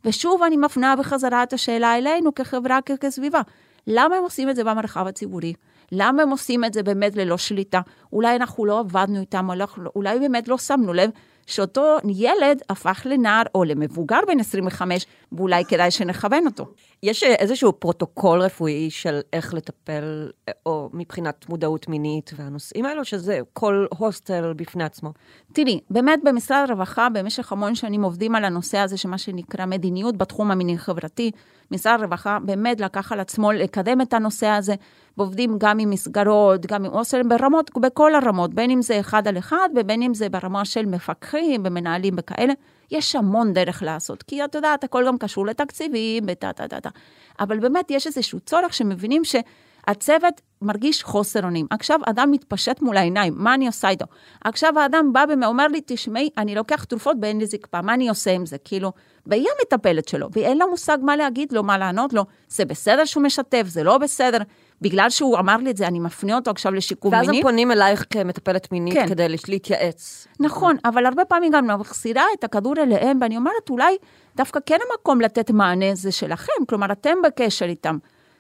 [0.05, 3.41] ושוב, אני מפנה בחזרה את השאלה אלינו כחברה, כסביבה.
[3.87, 5.53] למה הם עושים את זה במרחב הציבורי?
[5.93, 7.81] למה הם עושים את זה באמת ללא שליטה?
[8.13, 9.65] אולי אנחנו לא עבדנו איתם, אולי,
[9.97, 11.11] אולי באמת לא שמנו לב
[11.47, 16.67] שאותו ילד הפך לנער או למבוגר בן 25, ואולי כדאי שנכוון אותו.
[17.03, 20.31] יש איזשהו פרוטוקול רפואי של איך לטפל,
[20.67, 25.13] או מבחינת מודעות מינית והנושאים האלו, שזה כל הוסטל בפני עצמו.
[25.53, 30.51] תראי, באמת במשרד הרווחה במשך המון שנים עובדים על הנושא הזה, שמה שנקרא מדיניות בתחום
[30.51, 31.31] המיני-חברתי.
[31.71, 34.75] משרד הרווחה באמת לקח על עצמו לקדם את הנושא הזה,
[35.19, 39.39] ועובדים גם עם מסגרות, גם עם הוסטלים, ברמות, בכל הרמות, בין אם זה אחד על
[39.39, 42.53] אחד, ובין אם זה ברמה של מפקחים ומנהלים וכאלה.
[42.91, 46.91] יש המון דרך לעשות, כי את יודעת, הכל גם קשור לתקציבים וטה טה טה טה.
[47.41, 49.37] אבל באמת יש איזשהו צורך שמבינים ש...
[49.87, 51.67] הצוות מרגיש חוסר אונים.
[51.71, 54.05] עכשיו אדם מתפשט מול העיניים, מה אני עושה איתו?
[54.45, 58.31] עכשיו האדם בא ואומר לי, תשמעי, אני לוקח תרופות ואין לי זקפה, מה אני עושה
[58.31, 58.59] עם זה?
[58.59, 58.93] כאילו,
[59.27, 62.25] והיא המטפלת שלו, ואין לה מושג מה להגיד לו, מה לענות לו.
[62.49, 64.39] זה בסדר שהוא משתף, זה לא בסדר.
[64.81, 67.37] בגלל שהוא אמר לי את זה, אני מפנה אותו עכשיו לשיקום ואז מיני.
[67.37, 69.09] הם פונים אלייך כמטפלת מינית כן.
[69.09, 70.27] כדי להתייעץ.
[70.41, 73.97] נכון, אבל הרבה פעמים גם אני מחזירה את הכדור אליהם, ואני אומרת, אולי
[74.37, 77.99] דווקא כן המקום לתת מענה זה שלכם, כלומר, אתם בקשר איתם.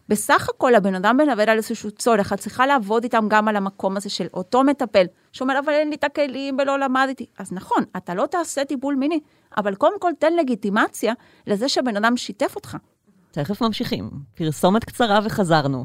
[0.08, 3.96] בסך הכל הבן אדם מדבר על איזשהו צורך, את צריכה לעבוד איתם גם על המקום
[3.96, 7.26] הזה של אותו מטפל, שאומר, אבל אין לי את הכלים ולא למדתי.
[7.38, 9.20] אז נכון, אתה לא תעשה טיפול מיני,
[9.56, 11.14] אבל קודם כל תן לגיטימציה
[11.46, 12.76] לזה שהבן אדם שיתף אותך.
[13.30, 14.10] תכף ממשיכים.
[14.34, 15.84] פרסומת קצרה וחזרנו.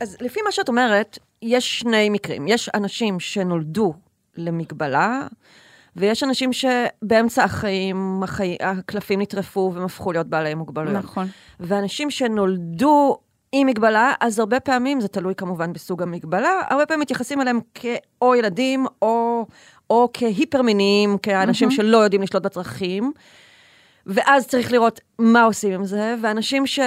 [0.00, 2.48] אז לפי מה שאת אומרת, יש שני מקרים.
[2.48, 3.94] יש אנשים שנולדו
[4.36, 5.26] למגבלה,
[5.96, 8.56] ויש אנשים שבאמצע החיים, החי...
[8.60, 11.04] הקלפים נטרפו והם הפכו להיות בעלי מוגבלויות.
[11.04, 11.26] נכון.
[11.60, 13.18] ואנשים שנולדו
[13.52, 18.34] עם מגבלה, אז הרבה פעמים, זה תלוי כמובן בסוג המגבלה, הרבה פעמים מתייחסים אליהם כאו
[18.34, 19.46] ילדים או,
[19.90, 21.74] או כהיפר-מיניים, כאנשים mm-hmm.
[21.74, 23.12] שלא יודעים לשלוט בצרכים.
[24.06, 26.80] ואז צריך לראות מה עושים עם זה, ואנשים ש...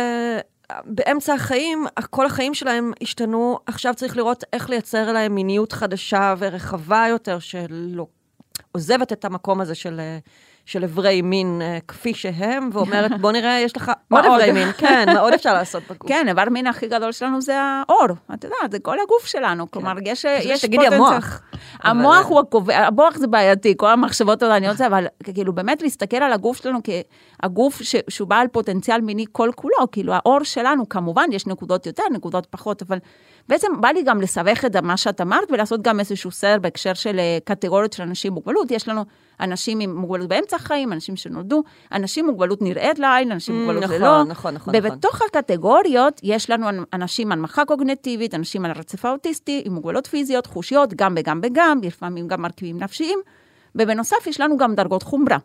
[0.85, 7.05] באמצע החיים, כל החיים שלהם השתנו, עכשיו צריך לראות איך לייצר להם מיניות חדשה ורחבה
[7.09, 8.07] יותר, שלא
[8.71, 9.99] עוזבת את המקום הזה של,
[10.67, 14.67] של אברי מין אה, כפי שהם, ואומרת, בוא נראה, יש לך עוד אברי מין.
[14.77, 16.09] כן, מה עוד אפשר לעשות בגוף?
[16.11, 18.07] כן, איבר מין הכי גדול שלנו זה האור.
[18.33, 19.71] את יודעת, זה כל הגוף שלנו.
[19.71, 21.41] כלומר, יש יש תגידי המוח.
[21.79, 26.33] המוח הוא הקובע, המוח זה בעייתי, כל המחשבות העולניות זה, אבל כאילו באמת להסתכל על
[26.33, 31.85] הגוף שלנו כהגוף שהוא בעל פוטנציאל מיני כל כולו, כאילו העור שלנו, כמובן, יש נקודות
[31.85, 32.97] יותר, נקודות פחות, אבל
[33.49, 37.19] בעצם בא לי גם לסבך את מה שאת אמרת ולעשות גם איזשהו סדר בהקשר של
[37.43, 38.71] קטגוריות של אנשים עם מוגבלות.
[38.71, 39.05] יש לנו
[39.39, 43.83] אנשים עם מוגבלות באמצע החיים, אנשים שנולדו, אנשים עם מוגבלות נראית לעין, אנשים עם מוגבלות
[43.83, 44.23] נכון, ללא.
[44.23, 44.73] נכון, נכון.
[44.77, 45.27] ובתוך נכון.
[45.27, 50.93] הקטגוריות יש לנו אנשים עם הנמכה קוגנטיבית, אנשים על הרצף האוטיסטי, עם מוגבלות פיזיות, חושיות,
[50.93, 53.19] גם וגם וגם, לפעמים גם מרכיבים נפשיים.
[53.75, 55.37] ובנוסף יש לנו גם דרגות חומרה.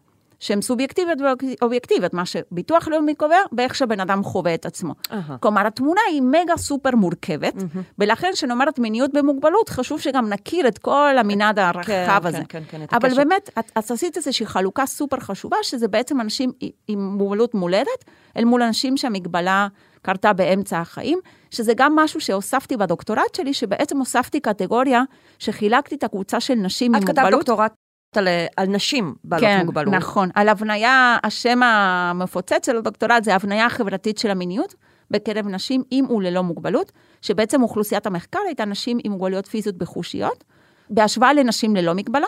[0.43, 4.95] שהן סובייקטיביות ואובייקטיביות, מה שביטוח לאומי קובע, באיך שבן אדם חווה את עצמו.
[5.09, 5.15] Uh-huh.
[5.41, 7.79] כלומר, התמונה היא מגה סופר מורכבת, uh-huh.
[7.99, 12.39] ולכן כשאני אומרת מיניות במוגבלות, חשוב שגם נכיר את כל המנעד הרחב כן, הזה.
[12.49, 13.15] כן, כן, כן, אבל.
[13.15, 16.51] באמת, את, את עשית איזושהי חלוקה סופר חשובה, שזה בעצם אנשים
[16.89, 18.05] עם מוגבלות מולדת,
[18.37, 19.69] אל מול אנשים שהמגבלה
[20.03, 21.19] קרתה באמצע החיים,
[21.51, 25.03] שזה גם משהו שהוספתי בדוקטורט שלי, שבעצם הוספתי קטגוריה
[25.39, 27.19] שחילקתי את הקבוצה של נשים עם מוגבלות.
[27.19, 27.73] את כתבת דוקטורט
[28.17, 29.95] על, על נשים בעלות כן, מוגבלות.
[29.95, 30.29] כן, נכון.
[30.35, 34.75] על הבניה, השם המפוצץ של הדוקטורט זה הבניה החברתית של המיניות
[35.11, 40.45] בקרב נשים עם וללא מוגבלות, שבעצם אוכלוסיית המחקר הייתה נשים עם מוגבלויות פיזיות בחושיות,
[40.91, 42.27] בהשוואה לנשים ללא מגבלה.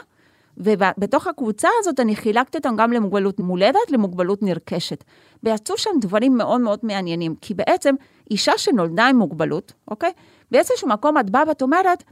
[0.57, 5.05] ובתוך הקבוצה הזאת אני חילקתי אותם גם למוגבלות מולדת, למוגבלות נרכשת.
[5.43, 7.95] ויצאו שם דברים מאוד מאוד מעניינים, כי בעצם
[8.31, 10.11] אישה שנולדה עם מוגבלות, אוקיי?
[10.51, 12.05] באיזשהו מקום את באה ואת אומרת,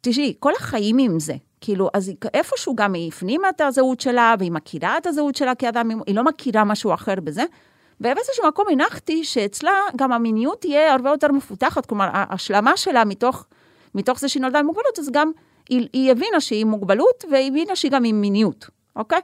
[0.00, 1.34] תשמעי, כל החיים עם זה.
[1.64, 5.90] כאילו, אז איפשהו גם היא הפנימה את הזהות שלה, והיא מכירה את הזהות שלה כאדם,
[6.06, 7.44] היא לא מכירה משהו אחר בזה.
[8.00, 13.44] ובאיזשהו מקום הנחתי שאצלה גם המיניות תהיה הרבה יותר מפותחת, כלומר, ההשלמה שלה מתוך,
[13.94, 15.30] מתוך זה שהיא נולדה עם מוגבלות, אז גם
[15.68, 19.20] היא, היא הבינה שהיא מוגבלות, והיא הבינה שהיא גם עם מיניות, אוקיי?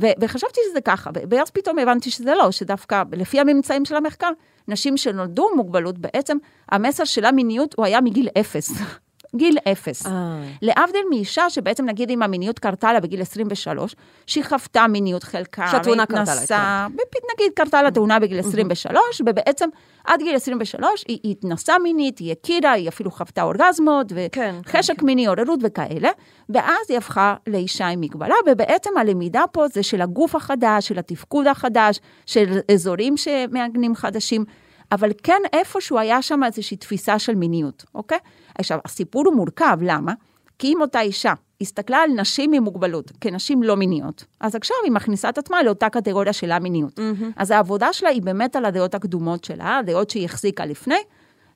[0.00, 4.30] ו- וחשבתי שזה ככה, ואז פתאום הבנתי שזה לא, שדווקא לפי הממצאים של המחקר,
[4.68, 6.36] נשים שנולדו עם מוגבלות, בעצם
[6.68, 8.70] המסר שלה מיניות הוא היה מגיל אפס.
[9.36, 10.06] גיל אפס.
[10.06, 10.42] אה.
[10.62, 13.94] להבדיל מאישה שבעצם נגיד אם המיניות קרתה לה בגיל 23,
[14.26, 16.86] שהיא חוותה מיניות חלקה, שהתאונה קרתה לה.
[17.34, 19.68] נגיד קרתה לה תאונה בגיל 23, ובעצם
[20.04, 24.94] עד גיל 23 היא, התנסה מינית, היא הכירה, היא אפילו חוותה אורגזמות, וחשק כן, כן,
[24.96, 25.06] כן.
[25.06, 26.10] מיני, עוררות וכאלה,
[26.48, 31.46] ואז היא הפכה לאישה עם מגבלה, ובעצם הלמידה פה זה של הגוף החדש, של התפקוד
[31.46, 34.44] החדש, של אזורים שמעגנים חדשים.
[34.92, 38.18] אבל כן איפשהו היה שם איזושהי תפיסה של מיניות, אוקיי?
[38.58, 40.12] עכשיו, הסיפור הוא מורכב, למה?
[40.58, 44.92] כי אם אותה אישה הסתכלה על נשים עם מוגבלות כנשים לא מיניות, אז עכשיו היא
[44.92, 46.98] מכניסה את עצמה לאותה קטגוריה של המיניות.
[46.98, 47.24] Mm-hmm.
[47.36, 50.98] אז העבודה שלה היא באמת על הדעות הקדומות שלה, הדעות שהיא החזיקה לפני,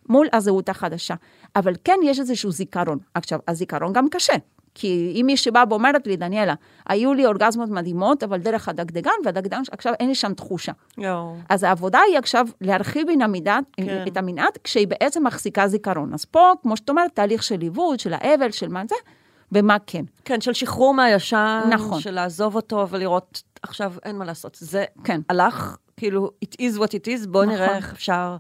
[0.09, 1.14] מול הזהות החדשה.
[1.57, 2.99] אבל כן יש איזשהו זיכרון.
[3.14, 4.35] עכשיו, הזיכרון גם קשה,
[4.81, 6.55] כי אם מישהי באה ואומרת לי, דניאלה,
[6.88, 10.73] היו לי אורגזמות מדהימות, אבל דרך הדגדגן, והדגדגן, עכשיו אין לי שם תחושה.
[10.99, 11.03] Yo.
[11.49, 14.05] אז העבודה היא עכשיו להרחיב המנעד, כן.
[14.09, 16.14] את המנעד, כשהיא בעצם מחזיקה זיכרון.
[16.14, 18.95] אז פה, כמו שאת אומרת, תהליך של ליווי, של האבל, של מה זה,
[19.53, 20.05] ומה כן.
[20.25, 22.01] כן, של שחרור מהישן, נכון.
[22.01, 24.57] של לעזוב אותו ולראות, עכשיו אין מה לעשות.
[24.61, 25.21] זה כן.
[25.29, 27.55] הלך, כאילו, it is what it is, בואו נכון.
[27.55, 28.37] נראה איך אפשר...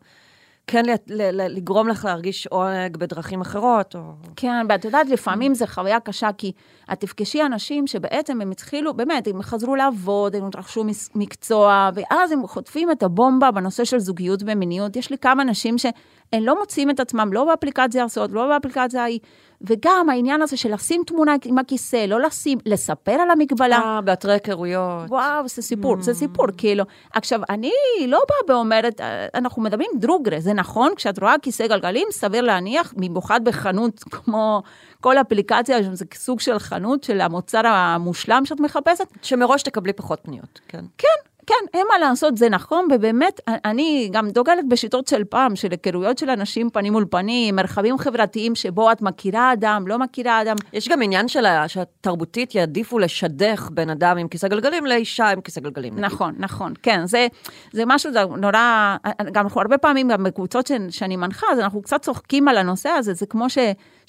[0.70, 0.82] כן
[1.28, 3.94] לגרום לך להרגיש עונג בדרכים אחרות.
[3.94, 4.00] או...
[4.36, 6.52] כן, ואת יודעת, לפעמים זו חוויה קשה, כי
[6.92, 12.46] את תפגשי אנשים שבעצם הם התחילו, באמת, הם חזרו לעבוד, הם רכשו מקצוע, ואז הם
[12.46, 14.96] חוטפים את הבומבה בנושא של זוגיות ומיניות.
[14.96, 15.86] יש לי כמה אנשים ש...
[16.32, 19.20] הם לא מוצאים את עצמם לא באפליקציה הזאת, לא באפליקציה ההיא.
[19.62, 23.78] וגם העניין הזה של לשים תמונה עם הכיסא, לא לשים, לספר על המגבלה.
[23.78, 25.10] אה, באתרי היכרויות.
[25.10, 26.00] וואו, זה סיפור, mm.
[26.00, 26.84] זה סיפור, כאילו.
[27.12, 27.72] עכשיו, אני
[28.06, 32.94] לא באה ואומרת, אה, אנחנו מדברים דרוגרה, זה נכון, כשאת רואה כיסא גלגלים, סביר להניח,
[32.96, 34.62] במיוחד בחנות כמו
[35.00, 39.06] כל אפליקציה, זה סוג של חנות של המוצר המושלם שאת מחפשת.
[39.22, 40.84] שמראש תקבלי פחות פניות, כן.
[40.98, 45.68] כן, כן, אין מה לעשות, זה נכון, ובאמת, אני גם דוגלת בשיטות של פעם, של
[45.70, 50.56] היכרויות של אנשים פנים מול פנים, מרחבים חברתיים שבו את מכירה אדם, לא מכירה אדם.
[50.72, 55.60] יש גם עניין של שהתרבותית יעדיפו לשדך בן אדם עם כיסא גלגלים לאישה עם כיסא
[55.60, 55.92] גלגלים.
[55.92, 56.04] נגיד.
[56.04, 57.26] נכון, נכון, כן, זה,
[57.72, 58.96] זה משהו זה נורא,
[59.32, 62.88] גם אנחנו הרבה פעמים, גם בקבוצות ש, שאני מנחה, אז אנחנו קצת צוחקים על הנושא
[62.88, 63.58] הזה, זה כמו ש...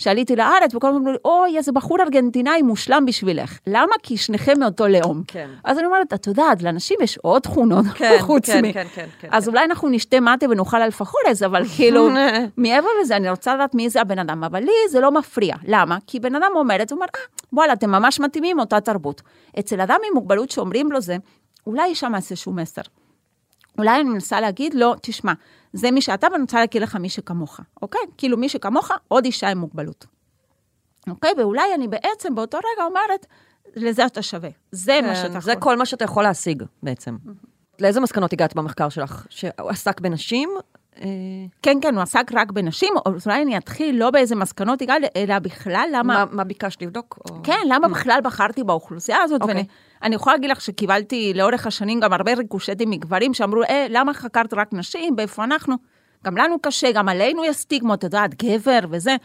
[0.02, 3.60] שעליתי לארץ, וכל הזמן אמרו לי, אוי, איזה בחור ארגנטינאי מושלם בשבילך.
[3.68, 3.96] למה?
[4.04, 5.24] כי שניכם מאותו לאום.
[5.28, 5.50] כן.
[5.64, 8.74] אז אני אומרת, את יודעת, לאנשים יש עוד תכונות כן, חוץ כן, מ...
[8.74, 9.52] כן, כן, כן, אז כן.
[9.52, 12.10] אולי אנחנו נשתה מטה ונאכל אלפחורס, אבל כאילו,
[12.58, 15.56] מעבר לזה, אני רוצה לדעת מי זה הבן אדם, אבל לי זה לא מפריע.
[15.68, 15.98] למה?
[16.08, 17.22] כי בן אדם אומר את זה, הוא אומר, אה,
[17.54, 19.22] וואלה, אתם ממש מתאימים אותה תרבות.
[19.60, 21.18] אצל אדם עם מוגבלות שאומרים לו זה,
[21.68, 22.82] אולי יש שם איזשהו מסר.
[23.78, 25.34] אולי אני מנסה להגיד לו, תשמע,
[25.74, 28.02] זה מי שאתה, ואני רוצה להגיד לך מי שכמוך, אוקיי?
[28.18, 30.06] כאילו מי שכמוך, עוד אישה עם מוגבלות.
[31.10, 31.32] אוקיי?
[31.38, 33.26] ואולי אני בעצם באותו רגע אומרת,
[33.76, 34.50] לזה אתה שווה.
[34.72, 35.42] זה מה שאתה כן, יכול.
[35.42, 37.18] זה כל מה שאתה יכול להשיג בעצם.
[37.80, 39.26] לאיזה מסקנות הגעת במחקר שלך?
[39.30, 40.50] שהוא עסק בנשים?
[40.98, 41.06] אה,
[41.62, 45.40] כן, כן, הוא עסק רק בנשים, או אולי אני אתחיל לא באיזה מסקנות הגעתי, אלא
[45.40, 46.26] בכלל למה...
[46.26, 47.20] מה, מה ביקשת לבדוק?
[47.30, 47.44] או...
[47.44, 49.42] כן, למה בכלל בחרתי באוכלוסייה הזאת?
[49.42, 49.56] אוקיי.
[49.56, 49.68] ואני
[50.04, 54.54] אני יכולה להגיד לך שקיבלתי לאורך השנים גם הרבה ריקושטים מגברים שאמרו, אה, למה חקרת
[54.54, 55.76] רק נשים, ואיפה אנחנו?
[56.26, 59.16] גם לנו קשה, גם עלינו יש סטיגמות, את יודעת, גבר וזה.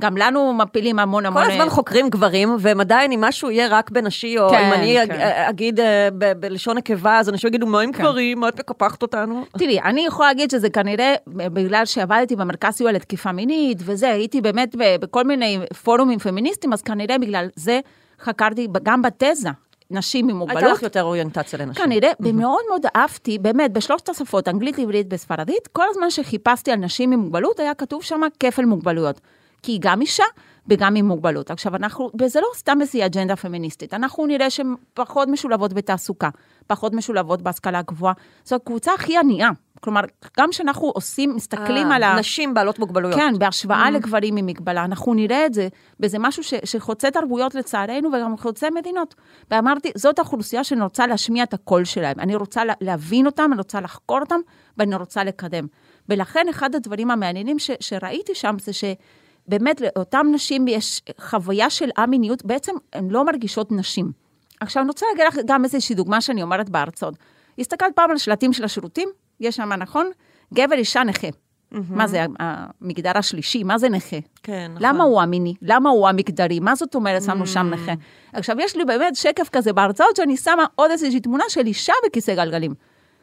[0.00, 1.44] גם לנו מפילים המון המון...
[1.44, 4.96] כל הזמן חוקרים גברים, והם עדיין, אם משהו יהיה רק בנשי, או כן, אם אני
[5.06, 5.10] כן.
[5.12, 6.08] אג- אגיד אה,
[6.40, 8.40] בלשון נקבה, אז אנשים יגידו, מה עם גברים?
[8.40, 9.44] מה את מקפחת אותנו?
[9.58, 14.76] תראי, אני יכולה להגיד שזה כנראה בגלל שעבדתי במרכז סיוע לתקיפה מינית, וזה, הייתי באמת
[15.00, 17.80] בכל מיני פורומים פמיניסטיים, אז כנראה בגלל זה
[18.20, 19.50] חקרתי גם בתזה
[19.90, 20.76] נשים עם הייתה מוגבלות.
[20.76, 21.84] לך יותר אוריינטציה לנשים.
[21.84, 27.12] כנראה, ומאוד מאוד אהבתי, באמת, בשלושת השפות, אנגלית, עברית וספרדית, כל הזמן שחיפשתי על נשים
[27.12, 29.20] עם מוגבלות, היה כתוב שם כפל מוגבלויות.
[29.62, 30.24] כי היא גם אישה
[30.68, 31.50] וגם עם מוגבלות.
[31.50, 36.28] עכשיו, אנחנו, וזה לא סתם איזושהי אג'נדה פמיניסטית, אנחנו נראה שהן פחות משולבות בתעסוקה,
[36.66, 38.12] פחות משולבות בהשכלה הגבוהה.
[38.44, 39.50] זו הקבוצה הכי ענייה.
[39.86, 40.00] כלומר,
[40.38, 42.16] גם כשאנחנו עושים, מסתכלים אה, על ה...
[42.18, 43.18] נשים בעלות מוגבלויות.
[43.18, 45.68] כן, בהשוואה לגברים עם מגבלה, אנחנו נראה את זה,
[46.00, 49.14] וזה משהו ש, שחוצה תרבויות לצערנו, וגם חוצה מדינות.
[49.50, 52.20] ואמרתי, זאת האוכלוסייה שאני רוצה להשמיע את הקול שלהם.
[52.20, 54.40] אני רוצה לה, להבין אותם, אני רוצה לחקור אותם,
[54.76, 55.66] ואני רוצה לקדם.
[56.08, 62.44] ולכן אחד הדברים המעניינים ש, שראיתי שם זה שבאמת לאותן נשים יש חוויה של א-מיניות,
[62.44, 64.12] בעצם הן לא מרגישות נשים.
[64.60, 67.14] עכשיו, אני רוצה להגיד לך גם איזושהי דוגמה שאני אומרת בהרצאות.
[67.58, 69.08] הסתכלת פעם על שלטים של השירותים?
[69.40, 70.10] יש שם, נכון?
[70.54, 71.28] גבר, אישה, נכה.
[71.72, 73.62] מה זה המגדר השלישי?
[73.64, 74.16] מה זה נכה?
[74.42, 74.86] כן, נכון.
[74.86, 75.54] למה הוא המיני?
[75.62, 76.60] למה הוא המגדרי?
[76.60, 77.92] מה זאת אומרת שמנו שם נכה?
[78.32, 82.34] עכשיו, יש לי באמת שקף כזה בהרצאות שאני שמה עוד איזושהי תמונה של אישה בכיסא
[82.34, 82.74] גלגלים.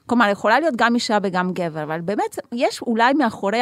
[0.06, 3.60] כלומר, יכולה להיות גם אישה וגם גבר, אבל באמת יש אולי מאחורי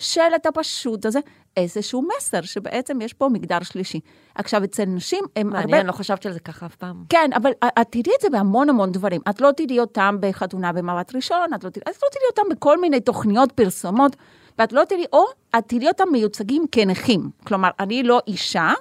[0.00, 1.18] השלט הפשוט הזה
[1.56, 4.00] איזשהו מסר, שבעצם יש פה מגדר שלישי.
[4.34, 5.66] עכשיו, אצל נשים הם הרבה...
[5.66, 7.04] מעניין, לא חשבתי על זה ככה אף פעם.
[7.08, 9.20] כן, אבל את תראי את זה בהמון המון דברים.
[9.30, 12.80] את לא תראי אותם בחתונה במבט ראשון, את לא תראי, את לא תראי אותם בכל
[12.80, 14.16] מיני תוכניות פרסומות,
[14.58, 15.24] ואת לא תראי, או
[15.58, 17.30] את תראי אותם מיוצגים כנכים.
[17.44, 18.72] כלומר, אני לא אישה,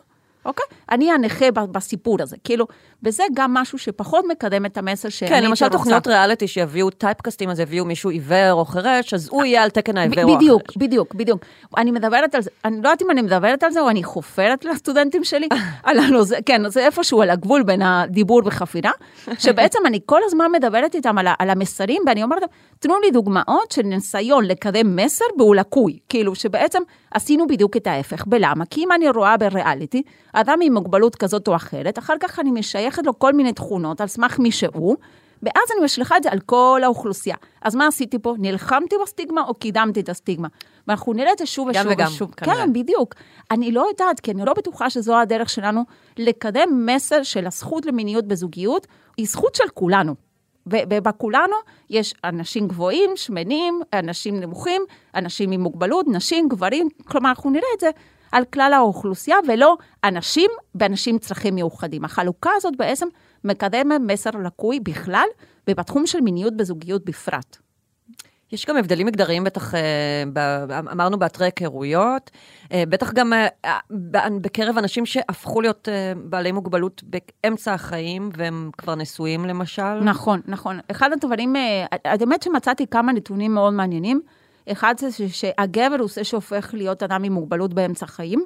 [0.47, 0.65] אוקיי?
[0.91, 2.35] אני הנכה בסיפור הזה.
[2.43, 2.67] כאילו,
[3.03, 5.77] וזה גם משהו שפחות מקדם את המסר שאני כן, למשל רוצה.
[5.77, 9.97] תוכניות ריאליטי שיביאו טייפקסטים, אז יביאו מישהו עיוור או חירש, אז הוא יהיה על תקן
[9.97, 10.77] העיוור או ב- בדיוק, החירש.
[10.77, 11.45] בדיוק, בדיוק.
[11.77, 14.65] אני מדברת על זה, אני לא יודעת אם אני מדברת על זה או אני חופרת
[14.65, 15.47] לסטודנטים שלי,
[15.83, 18.91] על הנושא, כן, זה איפשהו על הגבול בין הדיבור וחפירה,
[19.39, 23.71] שבעצם אני כל הזמן מדברת איתם על, על המסרים, ואני אומרת להם, תנו לי דוגמאות
[23.71, 26.79] של ניסיון לקדם מסר והוא לקוי, כאילו שבעצם
[27.11, 28.65] עשינו בדיוק את ההפך, ולמה?
[28.65, 30.01] כי אם אני רואה בריאליטי,
[30.41, 34.07] אדם עם מוגבלות כזאת או אחרת, אחר כך אני משייכת לו כל מיני תכונות על
[34.07, 34.95] סמך מי שהוא,
[35.43, 37.35] ואז אני משליכה את זה על כל האוכלוסייה.
[37.61, 38.35] אז מה עשיתי פה?
[38.37, 40.47] נלחמתי בסטיגמה או קידמתי את הסטיגמה?
[40.87, 42.33] ואנחנו נראה את זה שוב גם ושוב וגם, ושוב.
[42.37, 42.55] כנראה.
[42.55, 43.13] כן, בדיוק.
[43.51, 45.81] אני לא יודעת, כי אני לא בטוחה שזו הדרך שלנו
[46.17, 50.15] לקדם מסר של הזכות למיניות בזוגיות, היא זכות של כולנו.
[50.67, 51.55] ובכולנו
[51.89, 54.81] יש אנשים גבוהים, שמנים, אנשים נמוכים,
[55.15, 57.89] אנשים עם מוגבלות, נשים, גברים, כלומר, אנחנו נראה את זה
[58.31, 62.05] על כלל האוכלוסייה, ולא אנשים ואנשים עם צרכים מיוחדים.
[62.05, 63.07] החלוקה הזאת בעצם
[63.43, 65.27] מקדמת מסר לקוי בכלל,
[65.69, 67.57] ובתחום של מיניות בזוגיות בפרט.
[68.51, 70.23] יש גם הבדלים מגדריים בטח, אה,
[70.91, 72.31] אמרנו באתרי היכרויות,
[72.71, 73.77] אה, בטח גם אה,
[74.41, 79.99] בקרב אנשים שהפכו להיות בעלי מוגבלות באמצע החיים, והם כבר נשואים למשל.
[79.99, 80.79] נכון, נכון.
[80.91, 81.55] אחד הדברים,
[82.05, 84.21] האמת שמצאתי כמה נתונים מאוד מעניינים.
[84.71, 88.45] אחד זה שהגבר הוא זה שהופך להיות אדם עם מוגבלות באמצע החיים.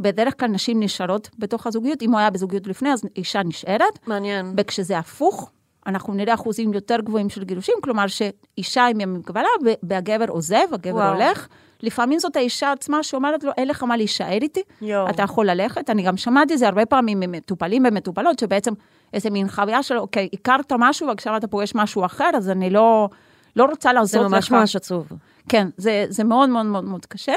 [0.00, 3.98] בדרך כלל נשים נשארות בתוך הזוגיות, אם הוא היה בזוגיות לפני, אז אישה נשארת.
[4.06, 4.54] מעניין.
[4.56, 5.50] וכשזה הפוך,
[5.86, 9.48] אנחנו נראה אחוזים יותר גבוהים של גירושים, כלומר שאישה עם מגבלה
[9.82, 11.12] והגבר עוזב, הגבר וואו.
[11.12, 11.48] הולך.
[11.82, 15.10] לפעמים זאת האישה עצמה שאומרת לו, אין לך מה להישאר איתי, יואו.
[15.10, 15.90] אתה יכול ללכת.
[15.90, 18.72] אני גם שמעתי זה הרבה פעמים ממטופלים ומטופלות, שבעצם
[19.12, 23.08] איזה מין חוויה של, אוקיי, הכרת משהו ועכשיו אתה פוגש משהו אחר, אז אני לא,
[23.56, 24.32] לא רוצה זה לעזור לך.
[24.32, 25.12] ממש ממש עצוב.
[25.50, 27.32] כן, זה, זה מאוד מאוד מאוד מאוד קשה.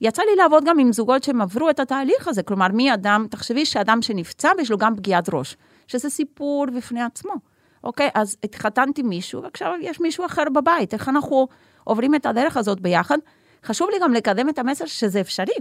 [0.00, 3.66] יצא לי לעבוד גם עם זוגות שהם עברו את התהליך הזה, כלומר, מי אדם, תחשבי
[3.66, 7.32] שאדם שנפצע ויש לו גם פגיעת ראש, שזה סיפור בפני עצמו,
[7.84, 8.10] אוקיי?
[8.14, 11.48] אז התחתנתי מישהו, ועכשיו יש מישהו אחר בבית, איך אנחנו
[11.84, 13.18] עוברים את הדרך הזאת ביחד?
[13.64, 15.58] חשוב לי גם לקדם את המסר שזה אפשרי,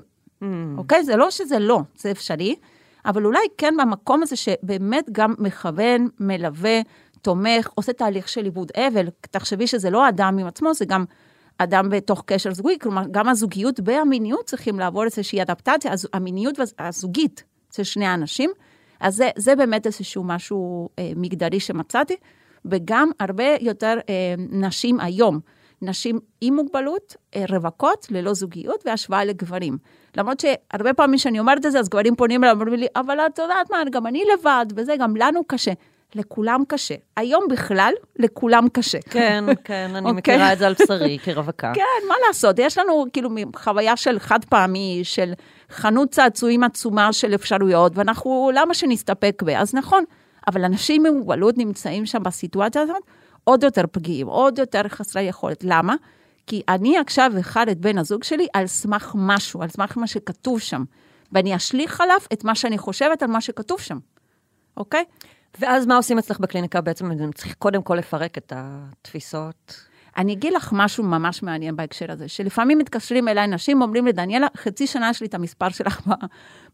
[0.77, 1.03] אוקיי?
[1.03, 2.55] זה לא שזה לא, זה אפשרי,
[3.05, 6.81] אבל אולי כן במקום הזה שבאמת גם מכוון, מלווה,
[7.21, 9.07] תומך, עושה תהליך של עיבוד אבל.
[9.31, 11.05] תחשבי שזה לא אדם עם עצמו, זה גם
[11.57, 17.43] אדם בתוך קשר זוגי, כלומר, גם הזוגיות והמיניות צריכים לעבור איזושהי אדפטציה, אז המיניות הזוגית
[17.75, 18.51] של שני האנשים.
[18.99, 22.15] אז זה, זה באמת איזשהו משהו אה, מגדרי שמצאתי,
[22.65, 25.39] וגם הרבה יותר אה, נשים היום,
[25.81, 29.77] נשים עם מוגבלות, אה, רווקות, ללא זוגיות, והשוואה לגברים.
[30.17, 33.39] למרות שהרבה פעמים כשאני אומרת את זה, אז גברים פונים אליי ואומרים לי, אבל את
[33.39, 35.71] יודעת מה, גם אני לבד, וזה, גם לנו קשה.
[36.15, 36.95] לכולם קשה.
[37.15, 38.97] היום בכלל, לכולם קשה.
[39.09, 40.11] כן, כן, אני אוקיי.
[40.13, 41.73] מכירה את זה על בשרי כרווקה.
[41.75, 45.33] כן, מה לעשות, יש לנו כאילו חוויה של חד פעמי, של
[45.69, 49.49] חנות צעצועים עצומה של אפשרויות, ואנחנו, למה שנסתפק ב...
[49.49, 50.03] אז נכון,
[50.47, 53.03] אבל אנשים עם מוגבלות נמצאים שם בסיטואציה הזאת
[53.43, 55.63] עוד יותר פגיעים, עוד יותר חסרי יכולת.
[55.63, 55.95] למה?
[56.47, 60.59] כי אני עכשיו אבחר את בן הזוג שלי על סמך משהו, על סמך מה שכתוב
[60.59, 60.83] שם,
[61.31, 63.97] ואני אשליך עליו את מה שאני חושבת על מה שכתוב שם,
[64.77, 65.03] אוקיי?
[65.59, 66.81] ואז מה עושים אצלך בקליניקה?
[66.81, 69.87] בעצם צריך קודם כל לפרק את התפיסות.
[70.17, 74.47] אני אגיד לך משהו ממש מעניין בהקשר הזה, שלפעמים מתקשרים אליי נשים, אומרים לי, דניאלה,
[74.57, 76.01] חצי שנה יש לי את המספר שלך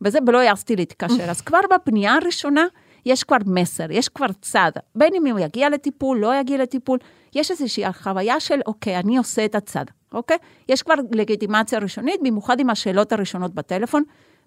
[0.01, 1.29] בזה, ולא העזתי להתקשר.
[1.29, 2.65] אז כבר בפנייה הראשונה,
[3.05, 4.71] יש כבר מסר, יש כבר צד.
[4.95, 6.99] בין אם הוא יגיע לטיפול, לא יגיע לטיפול,
[7.35, 10.37] יש איזושהי חוויה של, אוקיי, אני עושה את הצד, אוקיי?
[10.69, 14.03] יש כבר לגיטימציה ראשונית, במיוחד עם השאלות הראשונות בטלפון,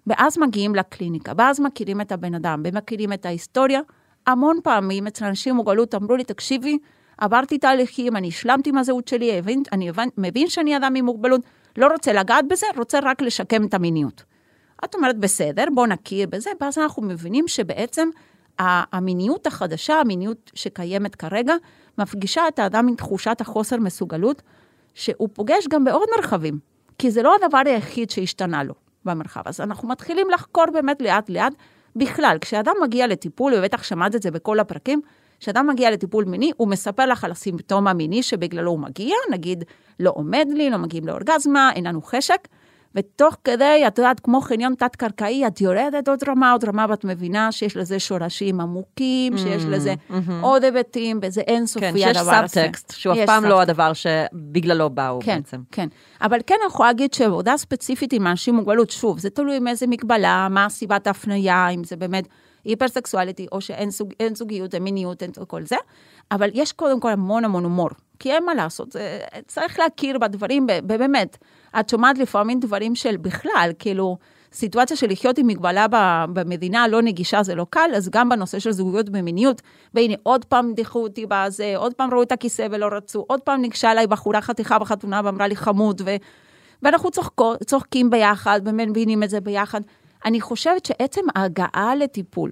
[0.07, 3.81] ואז מגיעים לקליניקה, ואז מכירים את הבן אדם, ומכירים את ההיסטוריה.
[4.27, 6.77] המון פעמים אצל אנשים עם מוגבלות אמרו לי, תקשיבי,
[7.17, 11.41] עברתי תהליכים, אני השלמתי עם הזהות שלי, הבין, אני הבנ, מבין שאני אדם עם מוגבלות,
[11.77, 14.23] לא רוצה לגעת בזה, רוצה רק לשקם את המיניות.
[14.85, 18.09] את אומרת, בסדר, בוא נכיר בזה, ואז אנחנו מבינים שבעצם
[18.59, 21.53] המיניות החדשה, המיניות שקיימת כרגע,
[21.97, 24.41] מפגישה את האדם עם תחושת החוסר מסוגלות,
[24.93, 26.59] שהוא פוגש גם בעוד מרחבים,
[26.97, 28.73] כי זה לא הדבר היחיד שהשתנה לו
[29.05, 29.41] במרחב.
[29.45, 31.53] אז אנחנו מתחילים לחקור באמת לאט-לאט.
[31.97, 35.01] בכלל, כשאדם מגיע לטיפול, ובטח שמעת את זה בכל הפרקים,
[35.39, 39.63] כשאדם מגיע לטיפול מיני, הוא מספר לך על הסימפטום המיני שבגללו הוא מגיע, נגיד,
[39.99, 42.47] לא עומד לי, לא מגיעים לאורגזמה, אין לנו חשק,
[42.97, 47.51] ותוך כדי, את יודעת, כמו חניון תת-קרקעי, את יורדת עוד רמה, עוד רמה, ואת מבינה
[47.51, 49.93] שיש לזה שורשים עמוקים, שיש לזה
[50.41, 52.47] עוד היבטים, וזה אינסופי כן, שיש הדבר הזה.
[52.47, 53.69] סאבטקסט, שהוא אף פעם לא סאבטקסט.
[53.69, 55.61] הדבר שבגללו באו כן, בעצם.
[55.71, 55.87] כן.
[56.21, 59.67] אבל כן, אני יכולה להגיד שעבודה ספציפית עם אנשים עם מוגבלות, שוב, זה תלוי עם
[59.67, 62.27] איזה מגבלה, מה סיבת ההפניה, אם זה באמת
[62.65, 65.75] hypersexuality, או שאין זוג, אין זוגיות, אין מיניות, אין כל זה.
[66.31, 70.67] אבל יש קודם כל המון המון הומור, כי אין מה לעשות, זה, צריך להכיר בדברים,
[70.67, 71.37] ב- באמת.
[71.79, 74.17] את שומעת לפעמים דברים של בכלל, כאילו,
[74.53, 75.85] סיטואציה של לחיות עם מגבלה
[76.33, 79.61] במדינה לא נגישה זה לא קל, אז גם בנושא של זוגיות ומיניות,
[79.93, 83.61] והנה עוד פעם דיחו אותי בזה, עוד פעם ראו את הכיסא ולא רצו, עוד פעם
[83.61, 86.15] ניגשה אליי בחורה חתיכה בחתונה ואמרה לי חמוד, ו...
[86.81, 89.81] ואנחנו צוחקו, צוחקים ביחד, ומבינים את זה ביחד.
[90.25, 92.51] אני חושבת שעצם ההגעה לטיפול,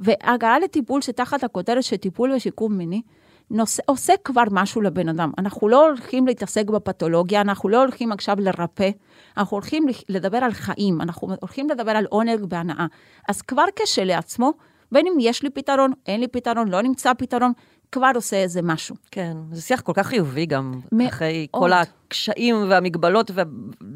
[0.00, 3.02] והגעה לטיפול שתחת הכותרת של טיפול ושיקום מיני,
[3.50, 5.32] נושא, עושה כבר משהו לבן אדם.
[5.38, 8.90] אנחנו לא הולכים להתעסק בפתולוגיה, אנחנו לא הולכים עכשיו לרפא,
[9.36, 12.86] אנחנו הולכים לדבר על חיים, אנחנו הולכים לדבר על עונג והנאה.
[13.28, 14.52] אז כבר כשלעצמו,
[14.92, 17.52] בין אם יש לי פתרון, אין לי פתרון, לא נמצא פתרון,
[17.92, 18.96] כבר עושה איזה משהו.
[19.10, 21.08] כן, זה שיח כל כך חיובי גם, מאוד.
[21.08, 21.72] אחרי כל
[22.08, 23.30] הקשיים והמגבלות,